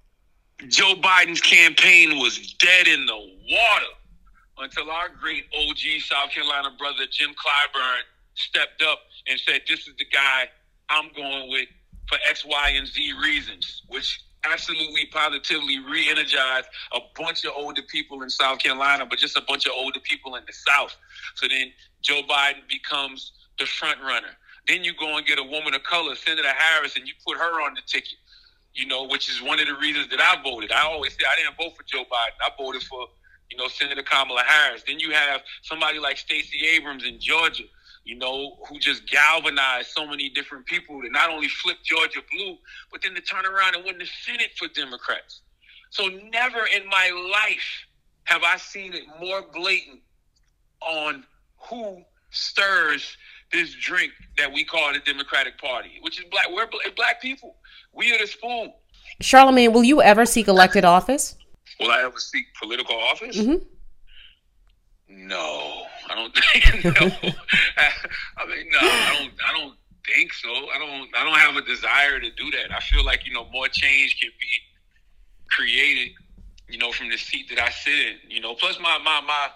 Joe 0.69 0.95
Biden's 0.97 1.41
campaign 1.41 2.19
was 2.19 2.55
dead 2.55 2.89
in 2.89 3.07
the 3.07 3.17
water 3.17 3.93
until 4.59 4.91
our 4.91 5.09
great 5.09 5.45
OG 5.57 6.01
South 6.01 6.31
Carolina 6.31 6.71
brother 6.79 7.05
Jim 7.11 7.31
Clyburn 7.31 8.01
stepped 8.35 8.83
up 8.83 9.01
and 9.29 9.39
said, 9.39 9.63
This 9.69 9.87
is 9.87 9.95
the 9.99 10.05
guy 10.07 10.49
I'm 10.89 11.11
going 11.15 11.51
with 11.51 11.69
for 12.09 12.19
X, 12.29 12.45
Y, 12.45 12.71
and 12.75 12.87
Z 12.87 13.13
reasons, 13.23 13.83
which 13.89 14.21
absolutely 14.45 15.07
positively 15.07 15.79
re-energized 15.81 16.69
a 16.93 17.01
bunch 17.17 17.45
of 17.45 17.53
older 17.57 17.83
people 17.83 18.23
in 18.23 18.31
South 18.31 18.59
Carolina, 18.59 19.07
but 19.07 19.19
just 19.19 19.37
a 19.37 19.43
bunch 19.43 19.67
of 19.67 19.73
older 19.75 20.01
people 20.01 20.37
in 20.37 20.43
the 20.47 20.53
South. 20.53 20.97
So 21.35 21.49
then 21.49 21.73
Joe 22.03 22.23
Biden 22.29 22.67
becomes 22.69 23.33
the 23.59 23.67
front 23.67 24.01
runner. 24.03 24.37
Then 24.67 24.85
you 24.85 24.93
go 24.95 25.17
and 25.17 25.27
get 25.27 25.39
a 25.39 25.43
woman 25.43 25.75
of 25.75 25.83
color, 25.83 26.15
Senator 26.15 26.49
Harris, 26.49 26.97
and 26.97 27.07
you 27.09 27.15
put 27.27 27.37
her 27.37 27.63
on 27.63 27.75
the 27.75 27.83
ticket. 27.87 28.19
You 28.75 28.87
know, 28.87 29.09
which 29.09 29.29
is 29.29 29.43
one 29.43 29.59
of 29.59 29.67
the 29.67 29.75
reasons 29.75 30.09
that 30.11 30.21
I 30.21 30.41
voted. 30.41 30.71
I 30.71 30.83
always 30.83 31.13
say 31.13 31.25
I 31.27 31.35
didn't 31.43 31.57
vote 31.57 31.77
for 31.77 31.83
Joe 31.83 32.05
Biden. 32.05 32.39
I 32.47 32.51
voted 32.57 32.83
for, 32.83 33.09
you 33.51 33.57
know, 33.57 33.67
Senator 33.67 34.03
Kamala 34.03 34.45
Harris. 34.47 34.85
Then 34.87 35.01
you 35.01 35.11
have 35.11 35.41
somebody 35.63 35.99
like 35.99 36.17
Stacey 36.17 36.65
Abrams 36.77 37.05
in 37.05 37.19
Georgia, 37.19 37.65
you 38.09 38.17
know, 38.17 38.57
who 38.67 38.79
just 38.79 39.07
galvanized 39.07 39.91
so 39.91 40.07
many 40.07 40.31
different 40.31 40.65
people 40.65 41.03
to 41.03 41.11
not 41.11 41.29
only 41.29 41.47
flip 41.47 41.77
Georgia 41.85 42.21
blue, 42.33 42.57
but 42.91 43.03
then 43.03 43.15
to 43.15 43.21
turn 43.21 43.45
around 43.45 43.77
and 43.77 43.85
win 43.85 43.99
the 43.99 44.07
Senate 44.25 44.49
for 44.57 44.67
Democrats. 44.69 45.43
So 45.91 46.07
never 46.07 46.61
in 46.75 46.89
my 46.89 47.11
life 47.31 47.85
have 48.25 48.43
I 48.45 48.57
seen 48.57 48.95
it 48.95 49.03
more 49.21 49.43
blatant 49.53 50.01
on 50.81 51.25
who 51.69 52.03
stirs 52.31 53.15
this 53.53 53.75
drink 53.75 54.13
that 54.39 54.51
we 54.51 54.65
call 54.65 54.91
the 54.95 55.01
Democratic 55.01 55.59
Party, 55.59 55.99
which 56.01 56.19
is 56.19 56.25
black. 56.31 56.47
We're 56.51 56.67
black 56.97 57.21
people. 57.21 57.57
We 57.93 58.15
are 58.15 58.19
the 58.19 58.27
spoon. 58.27 58.73
Charlemagne, 59.21 59.75
will 59.75 59.85
you 59.85 60.01
ever 60.01 60.25
seek 60.25 60.49
elected 60.49 60.87
office? 60.87 61.37
Will 61.79 61.91
I 61.91 62.05
ever 62.05 62.19
seek 62.19 62.47
political 62.59 62.97
office? 62.97 63.37
Mm-hmm. 63.37 63.65
No, 65.11 65.85
I 66.11 66.15
don't 66.15 66.35
think. 66.53 66.85
No, 66.85 66.91
I 68.37 68.47
mean, 68.47 68.67
no, 68.71 68.79
I 68.81 69.17
don't. 69.19 69.33
I 69.47 69.59
don't 69.59 69.75
think 70.07 70.33
so. 70.33 70.49
I 70.49 70.79
don't. 70.79 71.09
I 71.17 71.25
don't 71.25 71.39
have 71.39 71.57
a 71.57 71.67
desire 71.67 72.21
to 72.21 72.31
do 72.31 72.51
that. 72.53 72.75
I 72.75 72.81
feel 72.81 73.05
like 73.05 73.27
you 73.27 73.35
know 73.35 73.47
more 73.51 73.69
change 73.69 74.19
can 74.21 74.31
be 74.41 75.51
created. 75.51 76.15
You 76.69 76.77
know, 76.79 76.93
from 76.93 77.09
the 77.09 77.17
seat 77.17 77.49
that 77.49 77.59
I 77.59 77.71
sit 77.71 77.95
in. 77.95 78.17
You 78.29 78.41
know, 78.41 78.55
plus 78.55 78.79
my 78.79 78.99
my 78.99 79.21
my 79.27 79.49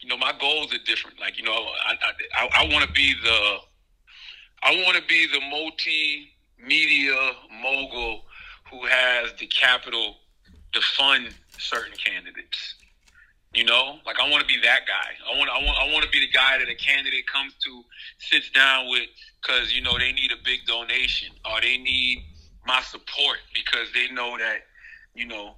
you 0.00 0.08
know, 0.08 0.16
my 0.16 0.32
goals 0.40 0.72
are 0.74 0.84
different. 0.84 1.20
Like, 1.20 1.38
you 1.38 1.44
know, 1.44 1.52
I 1.52 1.96
I, 2.36 2.48
I 2.64 2.68
want 2.72 2.86
to 2.86 2.92
be 2.92 3.14
the 3.22 3.56
I 4.62 4.82
want 4.84 4.96
to 4.96 5.02
be 5.08 5.26
the 5.26 5.40
multimedia 5.40 7.34
mogul 7.62 8.24
who 8.70 8.84
has 8.86 9.32
the 9.38 9.46
capital 9.46 10.16
to 10.72 10.80
fund 10.80 11.28
certain 11.58 11.94
candidates. 11.96 12.74
You 13.54 13.64
know, 13.64 13.98
like 14.04 14.20
I 14.20 14.28
want 14.28 14.46
to 14.46 14.46
be 14.46 14.60
that 14.62 14.80
guy. 14.86 15.16
I 15.26 15.38
want, 15.38 15.48
I 15.50 15.64
want, 15.64 15.78
I 15.78 15.92
want 15.92 16.04
to 16.04 16.10
be 16.10 16.20
the 16.20 16.30
guy 16.30 16.58
that 16.58 16.68
a 16.68 16.74
candidate 16.74 17.26
comes 17.26 17.54
to, 17.64 17.82
sits 18.18 18.50
down 18.50 18.90
with, 18.90 19.08
because 19.40 19.72
you 19.72 19.80
know 19.80 19.98
they 19.98 20.12
need 20.12 20.30
a 20.32 20.42
big 20.44 20.66
donation 20.66 21.32
or 21.50 21.60
they 21.60 21.78
need 21.78 22.24
my 22.66 22.82
support 22.82 23.38
because 23.54 23.88
they 23.94 24.12
know 24.14 24.36
that, 24.36 24.66
you 25.14 25.26
know, 25.26 25.54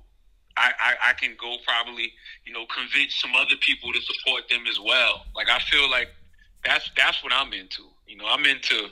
I, 0.57 0.73
I, 0.81 1.11
I 1.11 1.13
can 1.15 1.35
go 1.41 1.57
probably, 1.67 2.13
you 2.47 2.53
know, 2.53 2.65
convince 2.67 3.21
some 3.21 3.35
other 3.35 3.57
people 3.61 3.93
to 3.93 4.01
support 4.03 4.49
them 4.49 4.65
as 4.71 4.79
well. 4.79 5.25
Like 5.35 5.49
I 5.51 5.59
feel 5.59 5.91
like 5.91 6.09
that's 6.65 6.91
that's 6.97 7.23
what 7.25 7.33
I'm 7.33 7.53
into. 7.53 7.83
You 8.07 8.17
know, 8.17 8.27
I'm 8.29 8.45
into 8.45 8.89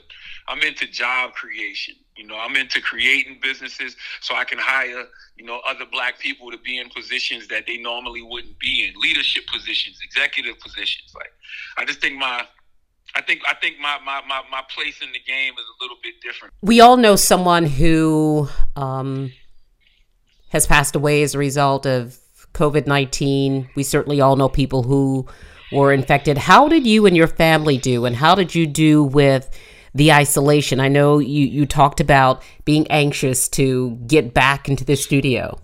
I'm 0.49 0.61
into 0.63 0.87
job 0.87 1.33
creation. 1.33 1.95
You 2.17 2.27
know, 2.27 2.35
I'm 2.35 2.55
into 2.57 2.81
creating 2.81 3.39
businesses 3.41 3.95
so 4.19 4.35
I 4.35 4.43
can 4.43 4.57
hire, 4.57 5.05
you 5.37 5.45
know, 5.45 5.61
other 5.65 5.85
black 5.89 6.19
people 6.19 6.51
to 6.51 6.57
be 6.57 6.79
in 6.79 6.89
positions 6.89 7.47
that 7.47 7.65
they 7.65 7.77
normally 7.77 8.21
wouldn't 8.21 8.59
be 8.59 8.85
in, 8.85 8.99
leadership 8.99 9.43
positions, 9.47 9.99
executive 10.03 10.59
positions. 10.59 11.13
Like 11.15 11.31
I 11.77 11.85
just 11.85 12.01
think 12.01 12.17
my 12.17 12.45
I 13.15 13.21
think 13.21 13.41
I 13.47 13.53
think 13.55 13.79
my, 13.79 13.97
my, 14.03 14.21
my, 14.27 14.41
my 14.51 14.61
place 14.69 15.01
in 15.01 15.11
the 15.11 15.19
game 15.19 15.53
is 15.53 15.65
a 15.79 15.83
little 15.83 15.97
bit 16.03 16.15
different. 16.21 16.53
We 16.61 16.81
all 16.81 16.97
know 16.97 17.15
someone 17.15 17.65
who 17.65 18.49
um, 18.75 19.31
has 20.49 20.67
passed 20.67 20.95
away 20.95 21.23
as 21.23 21.35
a 21.35 21.37
result 21.37 21.85
of 21.85 22.19
COVID 22.53 22.87
19. 22.87 23.69
We 23.75 23.83
certainly 23.83 24.19
all 24.19 24.35
know 24.35 24.49
people 24.49 24.83
who 24.83 25.27
were 25.71 25.93
infected. 25.93 26.37
How 26.37 26.67
did 26.67 26.85
you 26.85 27.05
and 27.05 27.15
your 27.15 27.27
family 27.27 27.77
do, 27.77 28.05
and 28.05 28.15
how 28.15 28.35
did 28.35 28.55
you 28.55 28.67
do 28.67 29.03
with 29.03 29.49
the 29.93 30.11
isolation? 30.11 30.79
I 30.79 30.87
know 30.87 31.19
you, 31.19 31.45
you 31.45 31.65
talked 31.65 31.99
about 31.99 32.43
being 32.65 32.87
anxious 32.89 33.47
to 33.49 33.91
get 34.07 34.33
back 34.33 34.69
into 34.69 34.83
the 34.83 34.95
studio. 34.95 35.59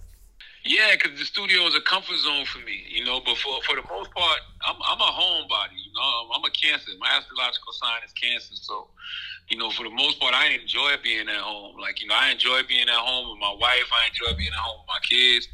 Yeah, 0.63 0.95
because 0.97 1.19
the 1.19 1.25
studio 1.25 1.61
is 1.67 1.75
a 1.75 1.81
comfort 1.81 2.17
zone 2.17 2.45
for 2.45 2.57
me, 2.65 2.85
you 2.89 3.05
know. 3.05 3.21
But 3.23 3.37
for, 3.37 3.61
for 3.69 3.75
the 3.75 3.87
most 3.87 4.09
part, 4.11 4.39
I'm, 4.65 4.75
I'm 4.81 4.99
a 4.99 5.11
homebody, 5.13 5.77
you 5.77 5.93
know. 5.93 6.31
I'm 6.33 6.43
a 6.43 6.49
cancer. 6.49 6.89
My 6.99 7.09
astrological 7.15 7.71
sign 7.73 8.01
is 8.03 8.11
cancer, 8.13 8.55
so 8.55 8.87
you 9.49 9.57
know, 9.57 9.69
for 9.69 9.83
the 9.83 9.91
most 9.91 10.19
part, 10.19 10.33
I 10.33 10.49
enjoy 10.49 10.95
being 11.03 11.29
at 11.29 11.37
home. 11.37 11.77
Like, 11.79 12.01
you 12.01 12.07
know, 12.07 12.15
I 12.19 12.31
enjoy 12.31 12.61
being 12.67 12.89
at 12.89 12.95
home 12.95 13.29
with 13.29 13.39
my 13.39 13.53
wife. 13.53 13.85
I 13.93 14.09
enjoy 14.09 14.35
being 14.37 14.49
at 14.49 14.57
home 14.57 14.81
with 14.81 14.87
my 14.87 14.99
kids. 15.07 15.47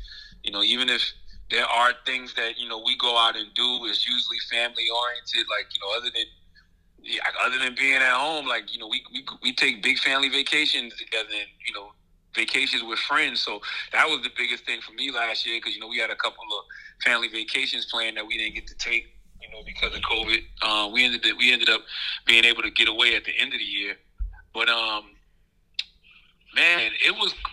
You 0.43 0.51
know, 0.51 0.63
even 0.63 0.87
if 0.87 1.03
there 1.49 1.65
are 1.65 1.91
things 2.05 2.33
that 2.35 2.57
you 2.57 2.69
know 2.69 2.81
we 2.85 2.97
go 2.97 3.17
out 3.17 3.35
and 3.35 3.53
do, 3.53 3.85
it's 3.85 4.07
usually 4.07 4.39
family 4.49 4.87
oriented. 4.87 5.45
Like, 5.51 5.67
you 5.75 5.79
know, 5.83 5.91
other 5.97 6.09
than 6.15 6.23
yeah, 7.03 7.21
other 7.43 7.57
than 7.57 7.75
being 7.75 7.95
at 7.95 8.13
home, 8.13 8.47
like 8.47 8.73
you 8.73 8.79
know, 8.79 8.87
we 8.87 9.03
we 9.13 9.25
we 9.41 9.53
take 9.53 9.83
big 9.83 9.99
family 9.99 10.29
vacations 10.29 10.95
together, 10.97 11.29
and 11.31 11.49
you 11.65 11.73
know, 11.73 11.91
vacations 12.35 12.83
with 12.83 12.99
friends. 12.99 13.39
So 13.39 13.59
that 13.93 14.07
was 14.07 14.21
the 14.21 14.31
biggest 14.37 14.65
thing 14.65 14.81
for 14.81 14.93
me 14.93 15.11
last 15.11 15.45
year 15.45 15.59
because 15.59 15.73
you 15.75 15.81
know 15.81 15.87
we 15.87 15.97
had 15.97 16.09
a 16.09 16.15
couple 16.15 16.43
of 16.43 16.65
family 17.03 17.27
vacations 17.27 17.85
planned 17.85 18.17
that 18.17 18.25
we 18.25 18.37
didn't 18.37 18.55
get 18.55 18.67
to 18.67 18.75
take 18.75 19.07
you 19.41 19.49
know, 19.49 19.63
because 19.65 19.95
of 19.95 20.01
COVID. 20.01 20.43
Uh, 20.61 20.89
we 20.91 21.03
ended 21.03 21.25
up, 21.25 21.37
we 21.37 21.51
ended 21.51 21.69
up 21.69 21.81
being 22.25 22.45
able 22.45 22.61
to 22.61 22.71
get 22.71 22.87
away 22.87 23.15
at 23.15 23.25
the 23.25 23.31
end 23.39 23.53
of 23.53 23.59
the 23.59 23.65
year. 23.65 23.95
But 24.53 24.69
um, 24.69 25.05
man, 26.55 26.91
it 27.05 27.11
was. 27.11 27.33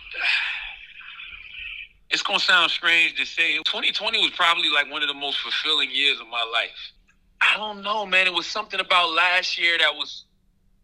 It's 2.11 2.23
gonna 2.23 2.39
sound 2.39 2.71
strange 2.71 3.13
to 3.17 3.25
say. 3.25 3.53
2020 3.57 4.17
was 4.17 4.31
probably 4.31 4.67
like 4.69 4.91
one 4.91 5.03
of 5.03 5.07
the 5.07 5.13
most 5.13 5.37
fulfilling 5.41 5.91
years 5.91 6.19
of 6.19 6.25
my 6.25 6.43
life. 6.51 6.91
I 7.41 7.57
don't 7.57 7.83
know, 7.83 8.05
man. 8.05 8.27
It 8.27 8.33
was 8.33 8.45
something 8.45 8.79
about 8.79 9.13
last 9.13 9.57
year 9.57 9.77
that 9.77 9.95
was 9.95 10.25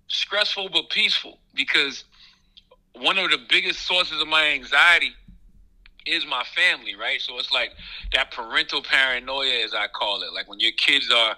stressful 0.07 0.69
but 0.69 0.89
peaceful 0.89 1.39
because 1.53 2.03
one 2.93 3.17
of 3.17 3.29
the 3.31 3.39
biggest 3.49 3.81
sources 3.85 4.21
of 4.21 4.27
my 4.27 4.47
anxiety 4.47 5.11
is 6.05 6.25
my 6.25 6.43
family, 6.55 6.95
right? 6.95 7.19
So 7.19 7.37
it's 7.39 7.51
like 7.51 7.71
that 8.13 8.31
parental 8.31 8.81
paranoia, 8.81 9.63
as 9.63 9.73
I 9.73 9.87
call 9.87 10.21
it. 10.21 10.33
Like 10.33 10.47
when 10.47 10.59
your 10.59 10.71
kids 10.73 11.11
are, 11.11 11.35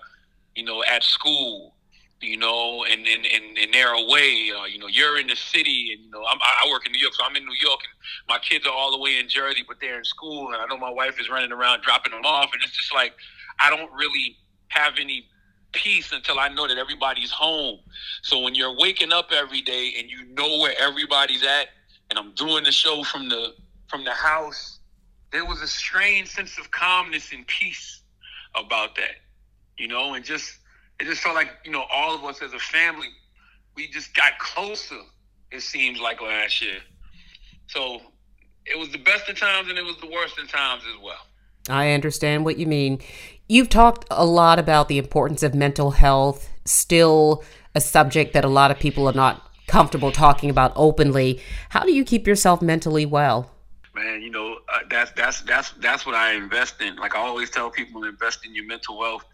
you 0.56 0.64
know, 0.64 0.84
at 0.84 1.04
school, 1.04 1.74
you 2.20 2.38
know, 2.38 2.84
and 2.84 3.08
and, 3.08 3.26
and, 3.26 3.58
and 3.58 3.74
they're 3.74 3.94
away, 3.94 4.52
uh, 4.56 4.66
you 4.66 4.80
know, 4.80 4.88
you're 4.88 5.20
in 5.20 5.28
the 5.28 5.36
city, 5.36 5.94
and 5.94 6.06
you 6.06 6.12
know, 6.12 6.24
I'm, 6.30 6.38
I 6.42 6.70
work 6.70 6.86
in 6.86 6.92
New 6.92 7.00
York, 7.00 7.14
so 7.14 7.24
I'm 7.24 7.36
in 7.36 7.46
New 7.46 7.56
York, 7.62 7.80
and 7.84 8.28
my 8.28 8.40
kids 8.40 8.66
are 8.66 8.74
all 8.74 8.92
the 8.92 8.98
way 8.98 9.20
in 9.20 9.30
Jersey, 9.30 9.64
but 9.68 9.78
they're 9.80 10.00
in 10.00 10.04
school, 10.04 10.52
and 10.52 10.58
I 10.58 10.66
know 10.66 10.78
my 10.78 10.90
wife 10.90 11.20
is 11.22 11.30
running 11.30 11.52
around 11.52 11.82
dropping 11.84 12.12
them 12.12 12.26
off, 12.26 12.50
and 12.54 12.62
it's 12.64 12.76
just 12.76 12.94
like 12.94 13.14
I 13.60 13.70
don't 13.70 13.92
really 13.94 14.38
have 14.70 14.94
any 15.00 15.28
peace 15.74 16.12
until 16.12 16.40
I 16.40 16.50
know 16.50 16.68
that 16.68 16.78
everybody's 16.78 17.32
home. 17.32 17.80
So 18.22 18.40
when 18.40 18.56
you're 18.56 18.76
waking 18.78 19.12
up 19.12 19.32
every 19.32 19.62
day 19.62 19.94
and 20.00 20.10
you 20.10 20.26
know 20.26 20.60
where 20.60 20.74
everybody's 20.80 21.44
at, 21.44 21.68
and 22.10 22.18
I'm 22.18 22.34
doing 22.36 22.64
the 22.64 22.72
show 22.72 23.04
from 23.04 23.30
the 23.30 23.54
from 23.88 24.04
the 24.04 24.12
house 24.12 24.78
there 25.32 25.46
was 25.46 25.62
a 25.62 25.68
strange 25.68 26.30
sense 26.30 26.58
of 26.58 26.72
calmness 26.72 27.32
and 27.32 27.46
peace 27.48 28.02
about 28.56 28.96
that, 28.96 29.16
you 29.78 29.88
know, 29.88 30.14
and 30.14 30.24
just 30.24 30.60
it 31.00 31.06
just 31.06 31.22
felt 31.22 31.36
like 31.36 31.50
you 31.64 31.72
know 31.72 31.84
all 31.94 32.16
of 32.16 32.24
us 32.24 32.42
as 32.42 32.54
a 32.54 32.60
family, 32.60 33.10
we 33.76 33.88
just 33.88 34.16
got 34.16 34.38
closer. 34.40 35.00
It 35.52 35.62
seems 35.62 36.00
like 36.00 36.22
last 36.22 36.62
year, 36.62 36.80
so 37.68 38.02
it 38.66 38.78
was 38.78 38.90
the 38.92 38.98
best 38.98 39.30
of 39.30 39.40
times 39.40 39.70
and 39.70 39.78
it 39.78 39.86
was 39.86 39.98
the 39.98 40.08
worst 40.08 40.38
of 40.40 40.50
times 40.50 40.84
as 40.94 41.02
well. 41.02 41.26
I 41.70 41.92
understand 41.92 42.46
what 42.46 42.58
you 42.58 42.68
mean. 42.68 43.00
You've 43.48 43.70
talked 43.70 44.06
a 44.12 44.26
lot 44.26 44.60
about 44.60 44.88
the 44.88 44.98
importance 44.98 45.44
of 45.44 45.54
mental 45.54 45.92
health, 45.92 46.50
still 46.66 47.44
a 47.76 47.82
subject 47.82 48.34
that 48.34 48.44
a 48.44 48.50
lot 48.50 48.72
of 48.72 48.80
people 48.80 49.08
are 49.08 49.14
not 49.14 49.48
comfortable 49.68 50.12
talking 50.12 50.50
about 50.50 50.72
openly. 50.76 51.42
How 51.70 51.84
do 51.84 51.94
you 51.94 52.04
keep 52.04 52.26
yourself 52.26 52.62
mentally 52.62 53.06
well? 53.06 53.52
Man, 53.94 54.22
you 54.22 54.30
know 54.30 54.58
uh, 54.72 54.80
that's 54.90 55.12
that's 55.12 55.42
that's 55.42 55.72
that's 55.72 56.06
what 56.06 56.16
I 56.16 56.34
invest 56.34 56.82
in. 56.82 56.96
Like 56.98 57.16
I 57.16 57.20
always 57.20 57.50
tell 57.50 57.70
people, 57.70 58.04
invest 58.04 58.46
in 58.46 58.54
your 58.54 58.66
mental 58.66 58.98
wealth. 58.98 59.26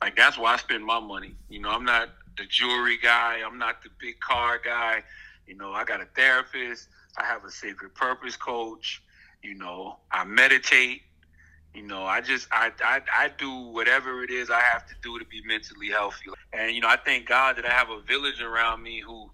Like 0.00 0.16
that's 0.16 0.36
why 0.36 0.54
I 0.54 0.56
spend 0.56 0.84
my 0.84 1.00
money. 1.00 1.34
You 1.48 1.60
know, 1.60 1.70
I'm 1.70 1.84
not 1.84 2.08
the 2.36 2.44
jewelry 2.48 2.98
guy. 3.02 3.38
I'm 3.44 3.58
not 3.58 3.82
the 3.82 3.90
big 4.00 4.18
car 4.20 4.60
guy. 4.64 5.02
You 5.46 5.56
know, 5.56 5.72
I 5.72 5.84
got 5.84 6.00
a 6.00 6.06
therapist. 6.16 6.88
I 7.16 7.24
have 7.24 7.44
a 7.44 7.50
sacred 7.50 7.94
purpose 7.94 8.36
coach. 8.36 9.02
You 9.42 9.54
know, 9.54 9.98
I 10.10 10.24
meditate. 10.24 11.02
You 11.78 11.86
know, 11.86 12.02
I 12.02 12.20
just 12.20 12.48
I, 12.50 12.72
I 12.84 13.00
I 13.14 13.30
do 13.38 13.50
whatever 13.68 14.24
it 14.24 14.30
is 14.30 14.50
I 14.50 14.58
have 14.58 14.84
to 14.88 14.94
do 15.00 15.16
to 15.20 15.24
be 15.24 15.42
mentally 15.46 15.90
healthy. 15.90 16.26
And 16.52 16.74
you 16.74 16.80
know, 16.80 16.88
I 16.88 16.96
thank 16.96 17.28
God 17.28 17.56
that 17.56 17.64
I 17.64 17.70
have 17.70 17.88
a 17.88 18.00
village 18.00 18.40
around 18.40 18.82
me 18.82 18.98
who 18.98 19.30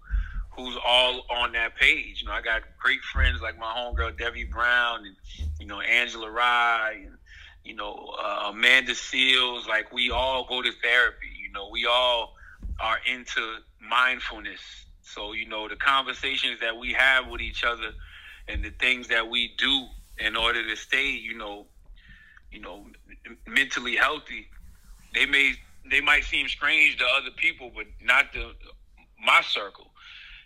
who's 0.51 0.77
all 0.85 1.25
on 1.31 1.53
that 1.53 1.75
page. 1.75 2.21
You 2.21 2.27
know, 2.27 2.33
I 2.33 2.41
got 2.41 2.61
great 2.77 3.01
friends 3.01 3.41
like 3.41 3.57
my 3.57 3.73
homegirl 3.75 4.19
Devi 4.19 4.43
Brown 4.43 5.05
and 5.07 5.15
you 5.59 5.65
know 5.65 5.81
Angela 5.81 6.29
Rye 6.29 7.01
and 7.05 7.17
you 7.63 7.73
know 7.73 8.13
uh, 8.23 8.51
Amanda 8.51 8.91
Seales. 8.91 9.67
Like 9.67 9.91
we 9.91 10.11
all 10.11 10.45
go 10.45 10.61
to 10.61 10.71
therapy. 10.83 11.31
You 11.41 11.51
know, 11.51 11.69
we 11.71 11.87
all 11.87 12.35
are 12.79 12.99
into 13.11 13.57
mindfulness. 13.81 14.61
So 15.01 15.33
you 15.33 15.47
know 15.47 15.67
the 15.67 15.77
conversations 15.77 16.59
that 16.59 16.77
we 16.77 16.93
have 16.93 17.27
with 17.27 17.41
each 17.41 17.63
other 17.63 17.89
and 18.47 18.63
the 18.63 18.69
things 18.69 19.07
that 19.07 19.27
we 19.27 19.55
do 19.57 19.87
in 20.19 20.35
order 20.35 20.65
to 20.65 20.75
stay, 20.75 21.09
you 21.09 21.35
know, 21.37 21.65
you 22.55 22.61
know, 22.61 22.85
mentally 23.45 23.95
healthy. 23.97 24.47
They 25.13 25.25
may 25.25 25.53
they 25.91 26.01
might 26.01 26.23
seem 26.23 26.47
strange 26.47 26.97
to 26.97 27.03
other 27.19 27.31
people, 27.35 27.71
but 27.75 27.85
not 28.01 28.31
to 28.33 28.51
my 29.23 29.41
circle. 29.41 29.91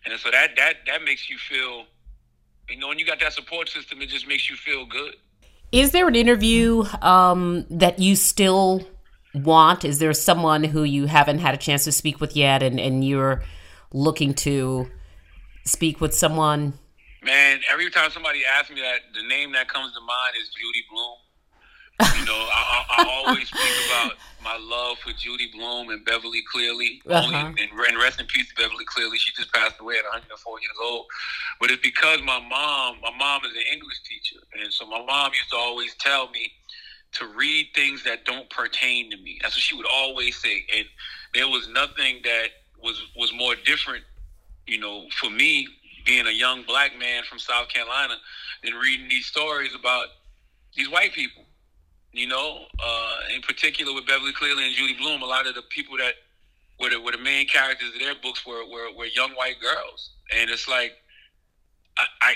And 0.05 0.19
so 0.19 0.31
that 0.31 0.55
that 0.57 0.77
that 0.87 1.03
makes 1.03 1.29
you 1.29 1.37
feel, 1.37 1.85
you 2.67 2.77
know, 2.77 2.87
when 2.87 2.97
you 2.97 3.05
got 3.05 3.19
that 3.19 3.33
support 3.33 3.69
system, 3.69 4.01
it 4.01 4.09
just 4.09 4.27
makes 4.27 4.49
you 4.49 4.55
feel 4.55 4.85
good. 4.85 5.15
Is 5.71 5.91
there 5.91 6.07
an 6.07 6.15
interview 6.15 6.83
um, 7.01 7.65
that 7.69 7.99
you 7.99 8.15
still 8.15 8.81
want? 9.35 9.85
Is 9.85 9.99
there 9.99 10.13
someone 10.13 10.63
who 10.63 10.83
you 10.83 11.05
haven't 11.05 11.39
had 11.39 11.53
a 11.53 11.57
chance 11.57 11.83
to 11.83 11.91
speak 11.91 12.19
with 12.19 12.35
yet, 12.35 12.63
and 12.63 12.79
and 12.79 13.05
you're 13.05 13.43
looking 13.93 14.33
to 14.45 14.89
speak 15.65 16.01
with 16.01 16.15
someone? 16.15 16.73
Man, 17.21 17.59
every 17.71 17.91
time 17.91 18.09
somebody 18.11 18.41
asks 18.57 18.71
me 18.71 18.81
that, 18.81 19.01
the 19.13 19.27
name 19.27 19.51
that 19.51 19.67
comes 19.67 19.93
to 19.93 19.99
mind 19.99 20.35
is 20.41 20.49
Judy 20.49 20.83
Blume. 20.89 21.17
You 21.99 22.25
know, 22.25 22.33
I, 22.33 22.85
I, 22.97 23.23
always 23.25 23.49
think 23.49 23.75
about 23.91 24.17
my 24.41 24.57
love 24.57 24.99
for 24.99 25.11
Judy 25.11 25.49
Blume 25.51 25.89
and 25.89 26.05
Beverly 26.05 26.41
Cleary. 26.49 27.01
Uh-huh. 27.05 27.25
Only, 27.25 27.61
and, 27.61 27.69
and 27.69 27.97
rest 27.97 28.21
in 28.21 28.25
peace 28.27 28.47
Beverly 28.57 28.85
Cleary. 28.85 29.17
She 29.17 29.33
just 29.35 29.53
passed 29.53 29.75
away 29.81 29.95
at 29.97 30.05
104 30.05 30.59
years 30.61 30.71
old. 30.81 31.07
But 31.59 31.71
it's 31.71 31.81
because 31.81 32.21
my 32.21 32.39
mom, 32.39 33.01
my 33.01 33.11
mom 33.17 33.41
is 33.43 33.51
an 33.51 33.63
English 33.73 34.01
teacher. 34.07 34.39
And 34.61 34.71
so 34.71 34.85
my 34.85 35.03
mom 35.05 35.31
used 35.33 35.49
to 35.51 35.57
always 35.57 35.93
tell 35.95 36.29
me 36.29 36.51
to 37.13 37.27
read 37.35 37.67
things 37.75 38.03
that 38.05 38.23
don't 38.23 38.49
pertain 38.49 39.11
to 39.11 39.17
me. 39.17 39.39
That's 39.41 39.55
what 39.55 39.61
she 39.61 39.75
would 39.75 39.87
always 39.91 40.37
say. 40.37 40.63
And 40.77 40.85
there 41.33 41.49
was 41.49 41.67
nothing 41.67 42.21
that 42.23 42.47
was, 42.81 43.01
was 43.17 43.33
more 43.33 43.55
different, 43.65 44.05
you 44.67 44.79
know, 44.79 45.05
for 45.19 45.29
me 45.29 45.67
being 46.05 46.27
a 46.27 46.31
young 46.31 46.63
black 46.63 46.97
man 46.97 47.23
from 47.23 47.39
South 47.39 47.67
Carolina 47.67 48.15
than 48.63 48.73
reading 48.75 49.09
these 49.09 49.25
stories 49.25 49.75
about 49.75 50.05
these 50.75 50.89
white 50.89 51.11
people 51.11 51.43
you 52.11 52.27
know, 52.27 52.65
uh, 52.83 53.17
in 53.35 53.41
particular 53.41 53.93
with 53.93 54.07
Beverly 54.07 54.33
Cleary 54.33 54.65
and 54.65 54.75
Judy 54.75 54.95
Blume, 54.97 55.21
a 55.21 55.25
lot 55.25 55.47
of 55.47 55.55
the 55.55 55.61
people 55.69 55.97
that 55.97 56.13
were 56.79 56.89
the, 56.89 56.99
were 56.99 57.11
the 57.11 57.17
main 57.17 57.47
characters 57.47 57.89
of 57.93 57.99
their 57.99 58.15
books 58.21 58.45
were, 58.45 58.65
were, 58.65 58.91
were 58.97 59.05
young 59.05 59.31
white 59.31 59.59
girls. 59.61 60.11
And 60.35 60.49
it's 60.49 60.67
like, 60.67 60.93
I, 61.97 62.05
I, 62.21 62.35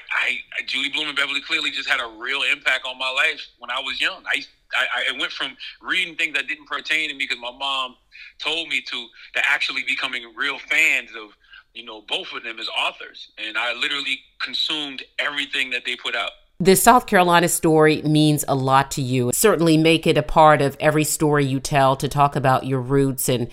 I, 0.59 0.63
Judy 0.65 0.89
Blume 0.89 1.07
and 1.07 1.17
Beverly 1.17 1.41
Cleary 1.41 1.71
just 1.71 1.89
had 1.89 1.99
a 1.99 2.19
real 2.19 2.41
impact 2.43 2.85
on 2.85 2.97
my 2.99 3.09
life 3.09 3.47
when 3.59 3.71
I 3.71 3.79
was 3.79 3.99
young. 4.01 4.23
I, 4.25 4.43
I, 4.75 5.13
I 5.13 5.19
went 5.19 5.31
from 5.31 5.55
reading 5.81 6.15
things 6.15 6.35
that 6.35 6.47
didn't 6.47 6.67
pertain 6.67 7.09
to 7.09 7.15
me 7.15 7.25
because 7.25 7.41
my 7.41 7.51
mom 7.57 7.95
told 8.39 8.67
me 8.67 8.81
to, 8.81 9.07
to 9.35 9.41
actually 9.47 9.83
becoming 9.87 10.33
real 10.35 10.59
fans 10.59 11.09
of, 11.11 11.29
you 11.73 11.85
know, 11.85 12.01
both 12.01 12.31
of 12.33 12.43
them 12.43 12.59
as 12.59 12.67
authors. 12.77 13.31
And 13.37 13.57
I 13.57 13.73
literally 13.73 14.19
consumed 14.39 15.03
everything 15.17 15.69
that 15.71 15.85
they 15.85 15.95
put 15.95 16.15
out. 16.15 16.31
The 16.59 16.75
South 16.75 17.07
Carolina 17.07 17.49
story 17.49 18.01
means 18.03 18.45
a 18.47 18.55
lot 18.55 18.91
to 18.91 19.01
you. 19.01 19.31
Certainly 19.33 19.77
make 19.77 20.07
it 20.07 20.17
a 20.17 20.23
part 20.23 20.61
of 20.61 20.77
every 20.79 21.03
story 21.03 21.45
you 21.45 21.59
tell 21.59 21.95
to 21.97 22.07
talk 22.07 22.35
about 22.35 22.65
your 22.65 22.79
roots. 22.79 23.27
And 23.27 23.49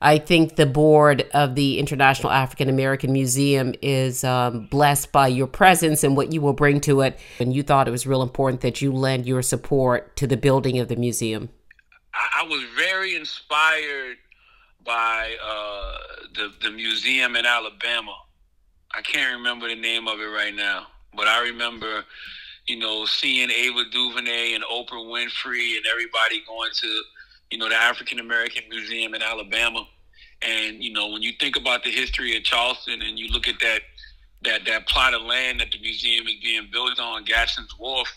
I 0.00 0.18
think 0.18 0.56
the 0.56 0.64
board 0.64 1.28
of 1.34 1.56
the 1.56 1.78
International 1.78 2.30
African 2.30 2.68
American 2.68 3.12
Museum 3.12 3.74
is 3.82 4.22
um, 4.22 4.66
blessed 4.66 5.10
by 5.10 5.26
your 5.26 5.48
presence 5.48 6.04
and 6.04 6.16
what 6.16 6.32
you 6.32 6.40
will 6.40 6.52
bring 6.52 6.80
to 6.82 7.00
it. 7.00 7.18
And 7.40 7.52
you 7.52 7.64
thought 7.64 7.88
it 7.88 7.90
was 7.90 8.06
real 8.06 8.22
important 8.22 8.60
that 8.60 8.80
you 8.80 8.92
lend 8.92 9.26
your 9.26 9.42
support 9.42 10.16
to 10.16 10.26
the 10.26 10.36
building 10.36 10.78
of 10.78 10.88
the 10.88 10.96
museum. 10.96 11.50
I 12.14 12.44
was 12.44 12.62
very 12.76 13.16
inspired 13.16 14.16
by 14.84 15.36
uh, 15.44 15.96
the, 16.34 16.52
the 16.62 16.70
museum 16.70 17.36
in 17.36 17.44
Alabama. 17.44 18.16
I 18.94 19.02
can't 19.02 19.36
remember 19.36 19.68
the 19.68 19.74
name 19.74 20.08
of 20.08 20.18
it 20.20 20.24
right 20.24 20.54
now, 20.54 20.86
but 21.14 21.26
I 21.26 21.42
remember 21.42 22.04
you 22.68 22.78
know, 22.78 23.06
seeing 23.06 23.50
Ava 23.50 23.84
DuVernay 23.90 24.52
and 24.52 24.62
Oprah 24.64 25.04
Winfrey 25.04 25.76
and 25.76 25.86
everybody 25.90 26.42
going 26.46 26.70
to, 26.74 27.02
you 27.50 27.58
know, 27.58 27.68
the 27.68 27.74
African 27.74 28.20
American 28.20 28.64
Museum 28.68 29.14
in 29.14 29.22
Alabama. 29.22 29.86
And, 30.42 30.84
you 30.84 30.92
know, 30.92 31.08
when 31.08 31.22
you 31.22 31.32
think 31.40 31.56
about 31.56 31.82
the 31.82 31.90
history 31.90 32.36
of 32.36 32.44
Charleston 32.44 33.00
and 33.02 33.18
you 33.18 33.28
look 33.28 33.48
at 33.48 33.58
that 33.60 33.80
that 34.42 34.64
that 34.66 34.86
plot 34.86 35.14
of 35.14 35.22
land 35.22 35.58
that 35.58 35.72
the 35.72 35.80
museum 35.80 36.26
is 36.28 36.36
being 36.42 36.68
built 36.70 37.00
on, 37.00 37.24
Gadsden's 37.24 37.74
Wharf, 37.78 38.08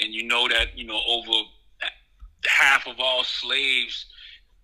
and 0.00 0.12
you 0.12 0.24
know 0.24 0.46
that, 0.48 0.76
you 0.76 0.84
know, 0.84 1.00
over 1.08 1.48
half 2.46 2.86
of 2.86 2.96
all 2.98 3.24
slaves, 3.24 4.06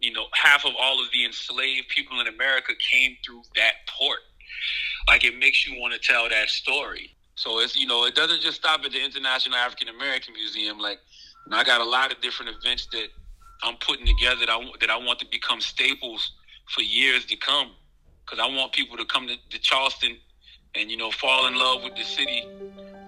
you 0.00 0.12
know, 0.12 0.26
half 0.35 0.66
of 0.66 0.72
all 0.78 1.02
of 1.02 1.11
the 1.12 1.24
enslaved 1.24 1.88
people 1.88 2.20
in 2.20 2.26
America 2.26 2.72
came 2.90 3.16
through 3.24 3.42
that 3.56 3.74
port. 3.87 4.18
Like 5.09 5.24
it 5.24 5.38
makes 5.38 5.66
you 5.66 5.80
want 5.80 5.94
to 5.94 6.00
tell 6.00 6.28
that 6.28 6.50
story. 6.50 7.14
So 7.40 7.61
it's 7.61 7.74
you 7.74 7.87
know 7.87 8.05
it 8.05 8.14
doesn't 8.14 8.42
just 8.42 8.59
stop 8.59 8.85
at 8.85 8.92
the 8.92 9.03
International 9.03 9.57
African 9.57 9.88
American 9.88 10.35
Museum. 10.35 10.79
Like 10.79 10.98
I 11.50 11.64
got 11.64 11.81
a 11.81 11.85
lot 11.88 12.12
of 12.12 12.20
different 12.20 12.55
events 12.55 12.87
that 12.92 13.07
I'm 13.62 13.76
putting 13.76 14.05
together 14.05 14.40
that 14.40 14.50
I 14.50 14.62
that 14.81 14.90
I 14.90 14.98
want 14.98 15.20
to 15.20 15.26
become 15.31 15.59
staples 15.62 16.33
for 16.74 16.83
years 16.83 17.24
to 17.24 17.37
come. 17.37 17.70
Because 18.26 18.40
I 18.40 18.55
want 18.55 18.72
people 18.72 18.98
to 18.98 19.07
come 19.07 19.26
to, 19.26 19.37
to 19.37 19.59
Charleston 19.59 20.18
and 20.74 20.90
you 20.90 20.98
know 20.98 21.11
fall 21.11 21.46
in 21.46 21.55
love 21.55 21.83
with 21.83 21.96
the 21.96 22.05
city 22.05 22.46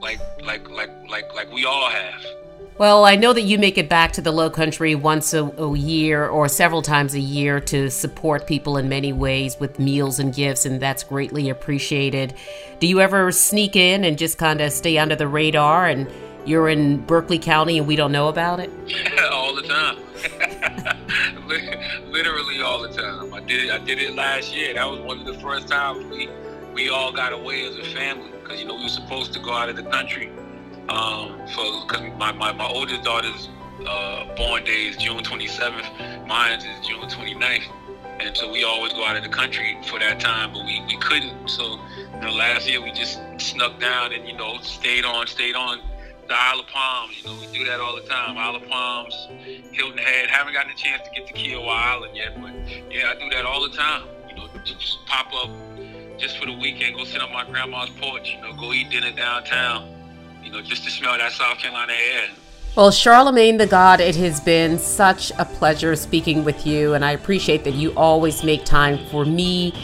like 0.01 0.19
like 0.43 0.67
like 0.71 0.91
like 1.11 1.35
like 1.35 1.53
we 1.53 1.67
all 1.67 1.91
have. 1.91 2.25
Well, 2.79 3.05
I 3.05 3.17
know 3.17 3.35
that 3.35 3.43
you 3.43 3.59
make 3.59 3.77
it 3.77 3.91
back 3.91 4.13
to 4.13 4.23
the 4.23 4.33
Low 4.33 4.49
Country 4.49 4.95
once 4.95 5.35
a, 5.35 5.45
a, 5.45 5.77
year 5.77 6.27
or 6.27 6.49
several 6.49 6.81
times 6.81 7.15
a 7.15 7.21
year 7.21 7.61
to 7.61 7.91
support 7.91 8.47
people 8.47 8.79
in 8.79 8.89
many 8.89 9.13
ways 9.13 9.61
with 9.61 9.79
meals 9.79 10.19
and 10.19 10.35
gifts, 10.35 10.65
and 10.65 10.81
that's 10.81 11.05
greatly 11.05 11.51
appreciated. 11.51 12.33
Do 12.81 12.87
you 12.87 13.01
ever 13.01 13.31
sneak 13.31 13.77
in 13.77 14.05
and 14.05 14.17
just 14.17 14.39
kind 14.39 14.63
of 14.63 14.73
stay 14.73 14.97
under 14.97 15.15
the 15.15 15.29
radar 15.29 15.87
and 15.87 16.11
you're 16.47 16.71
in 16.71 17.05
Berkeley 17.05 17.39
County 17.39 17.77
and 17.77 17.87
we 17.87 17.95
don't 17.95 18.11
know 18.11 18.29
about 18.29 18.59
it? 18.59 18.71
all 19.31 19.55
the 19.55 19.63
time. 19.63 19.99
Literally 22.11 22.63
all 22.63 22.81
the 22.81 22.89
time. 22.89 23.35
I 23.35 23.41
did 23.41 23.71
I 23.71 23.79
did 23.79 23.99
it 23.99 24.15
last 24.15 24.55
year. 24.55 24.75
That 24.75 24.89
was 24.89 25.01
one 25.01 25.21
of 25.21 25.27
the 25.27 25.35
first 25.35 25.69
times 25.69 26.05
we 26.07 26.29
we 26.73 26.89
all 26.89 27.13
got 27.13 27.33
away 27.33 27.67
as 27.67 27.77
a 27.77 27.85
family 27.85 28.31
because 28.43 28.61
you 28.61 28.67
know 28.67 28.77
we 28.77 28.85
were 28.85 28.89
supposed 28.89 29.33
to 29.35 29.41
go 29.41 29.53
out 29.53 29.69
of 29.69 29.77
the 29.77 29.83
country 29.85 30.31
um, 30.89 31.41
for 31.55 31.87
because 31.87 32.03
my, 32.19 32.33
my, 32.33 32.53
my 32.53 32.67
oldest 32.67 33.03
daughter's 33.03 33.49
uh, 33.87 34.35
born 34.37 34.65
day 34.65 34.87
is 34.87 34.97
June 34.97 35.23
27th, 35.23 36.27
mine 36.27 36.59
is 36.59 36.87
June 36.87 37.03
29th, 37.03 37.65
and 38.21 38.37
so 38.37 38.51
we 38.51 38.65
always 38.65 38.93
go 38.93 39.05
out 39.05 39.17
of 39.17 39.23
the 39.23 39.29
country 39.29 39.79
for 39.87 39.99
that 39.99 40.21
time, 40.21 40.53
but 40.53 40.65
we, 40.65 40.83
we 40.87 40.97
couldn't. 40.99 41.49
So 41.49 41.81
you 42.15 42.21
know, 42.21 42.33
last 42.33 42.69
year 42.69 42.83
we 42.83 42.93
just 42.93 43.21
snuck 43.39 43.81
down 43.81 44.13
and 44.13 44.27
you 44.27 44.37
know 44.37 44.59
stayed 44.63 45.05
on, 45.05 45.27
stayed 45.27 45.55
on 45.55 45.81
the 46.29 46.35
Isle 46.35 46.61
of 46.61 46.67
Palms. 46.69 47.23
You 47.23 47.31
know, 47.31 47.41
we 47.41 47.47
do 47.59 47.65
that 47.65 47.81
all 47.81 47.97
the 47.97 48.03
time. 48.03 48.39
Isle 48.39 48.57
of 48.57 48.69
Palms, 48.69 49.29
Hilton 49.73 49.99
Head. 49.99 50.31
Haven't 50.31 50.53
gotten 50.53 50.71
a 50.71 50.77
chance 50.77 51.03
to 51.09 51.11
get 51.15 51.27
to 51.27 51.35
Kiawah 51.35 51.69
Island 51.69 52.17
yet, 52.17 52.41
but 52.41 52.53
yeah, 52.91 53.13
I 53.15 53.19
do 53.19 53.29
that 53.31 53.45
all 53.45 53.63
the 53.63 53.77
time. 53.77 54.05
You 54.29 54.37
know, 54.37 54.49
just 54.65 55.05
pop 55.07 55.33
up 55.35 55.51
just 56.19 56.39
for 56.39 56.47
the 56.47 56.57
weekend, 56.57 56.97
go 56.97 57.05
sit 57.05 57.21
on 57.21 57.33
my 57.33 57.45
grandma's 57.45 57.91
porch. 58.01 58.35
You 58.35 58.41
know, 58.43 58.53
go 58.55 58.73
eat 58.73 58.91
dinner 58.91 59.11
downtown 59.11 60.02
you 60.43 60.51
know, 60.51 60.63
just 60.63 60.85
to 60.85 60.91
smell 60.91 61.17
that 61.19 61.33
South 61.33 61.59
Carolina 61.59 61.93
air. 61.93 62.29
Well, 62.77 62.91
Charlemagne 62.91 63.59
the 63.59 63.67
God, 63.67 64.01
it 64.01 64.17
has 64.17 64.41
been 64.41 64.79
such 64.79 65.31
a 65.39 65.45
pleasure 65.45 65.95
speaking 65.95 66.43
with 66.43 66.67
you, 66.67 66.95
and 66.95 67.05
I 67.05 67.13
appreciate 67.13 67.65
that 67.65 67.75
you 67.75 67.93
always 67.97 68.43
make 68.43 68.65
time 68.65 68.99
for 69.07 69.25
me. 69.25 69.75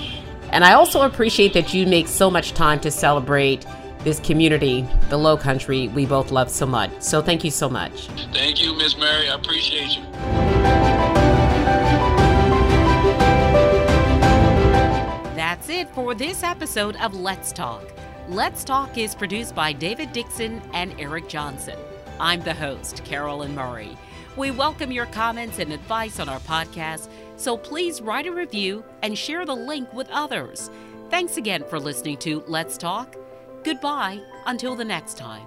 And 0.50 0.64
I 0.64 0.72
also 0.72 1.02
appreciate 1.02 1.52
that 1.52 1.74
you 1.74 1.86
make 1.86 2.08
so 2.08 2.30
much 2.30 2.52
time 2.52 2.80
to 2.80 2.90
celebrate 2.90 3.66
this 4.04 4.20
community, 4.20 4.86
the 5.08 5.18
Low 5.18 5.36
Country, 5.36 5.88
we 5.88 6.06
both 6.06 6.30
love 6.30 6.50
so 6.50 6.66
much. 6.66 6.90
So 7.00 7.20
thank 7.20 7.44
you 7.44 7.50
so 7.50 7.68
much. 7.68 8.06
Thank 8.32 8.62
you, 8.62 8.74
Miss 8.74 8.96
Murray. 8.96 9.28
I 9.28 9.34
appreciate 9.34 9.96
you. 9.96 10.02
That's 15.34 15.68
it 15.68 15.90
for 15.90 16.14
this 16.14 16.42
episode 16.42 16.96
of 16.96 17.14
Let's 17.14 17.52
Talk. 17.52 17.97
Let's 18.28 18.62
Talk 18.62 18.98
is 18.98 19.14
produced 19.14 19.54
by 19.54 19.72
David 19.72 20.12
Dixon 20.12 20.60
and 20.74 20.94
Eric 21.00 21.28
Johnson. 21.28 21.78
I'm 22.20 22.42
the 22.42 22.52
host, 22.52 23.02
Carolyn 23.06 23.54
Murray. 23.54 23.96
We 24.36 24.50
welcome 24.50 24.92
your 24.92 25.06
comments 25.06 25.58
and 25.58 25.72
advice 25.72 26.20
on 26.20 26.28
our 26.28 26.40
podcast, 26.40 27.08
so 27.38 27.56
please 27.56 28.02
write 28.02 28.26
a 28.26 28.30
review 28.30 28.84
and 29.00 29.16
share 29.16 29.46
the 29.46 29.56
link 29.56 29.90
with 29.94 30.10
others. 30.10 30.70
Thanks 31.08 31.38
again 31.38 31.64
for 31.70 31.80
listening 31.80 32.18
to 32.18 32.44
Let's 32.46 32.76
Talk. 32.76 33.16
Goodbye 33.64 34.20
until 34.44 34.76
the 34.76 34.84
next 34.84 35.16
time. 35.16 35.46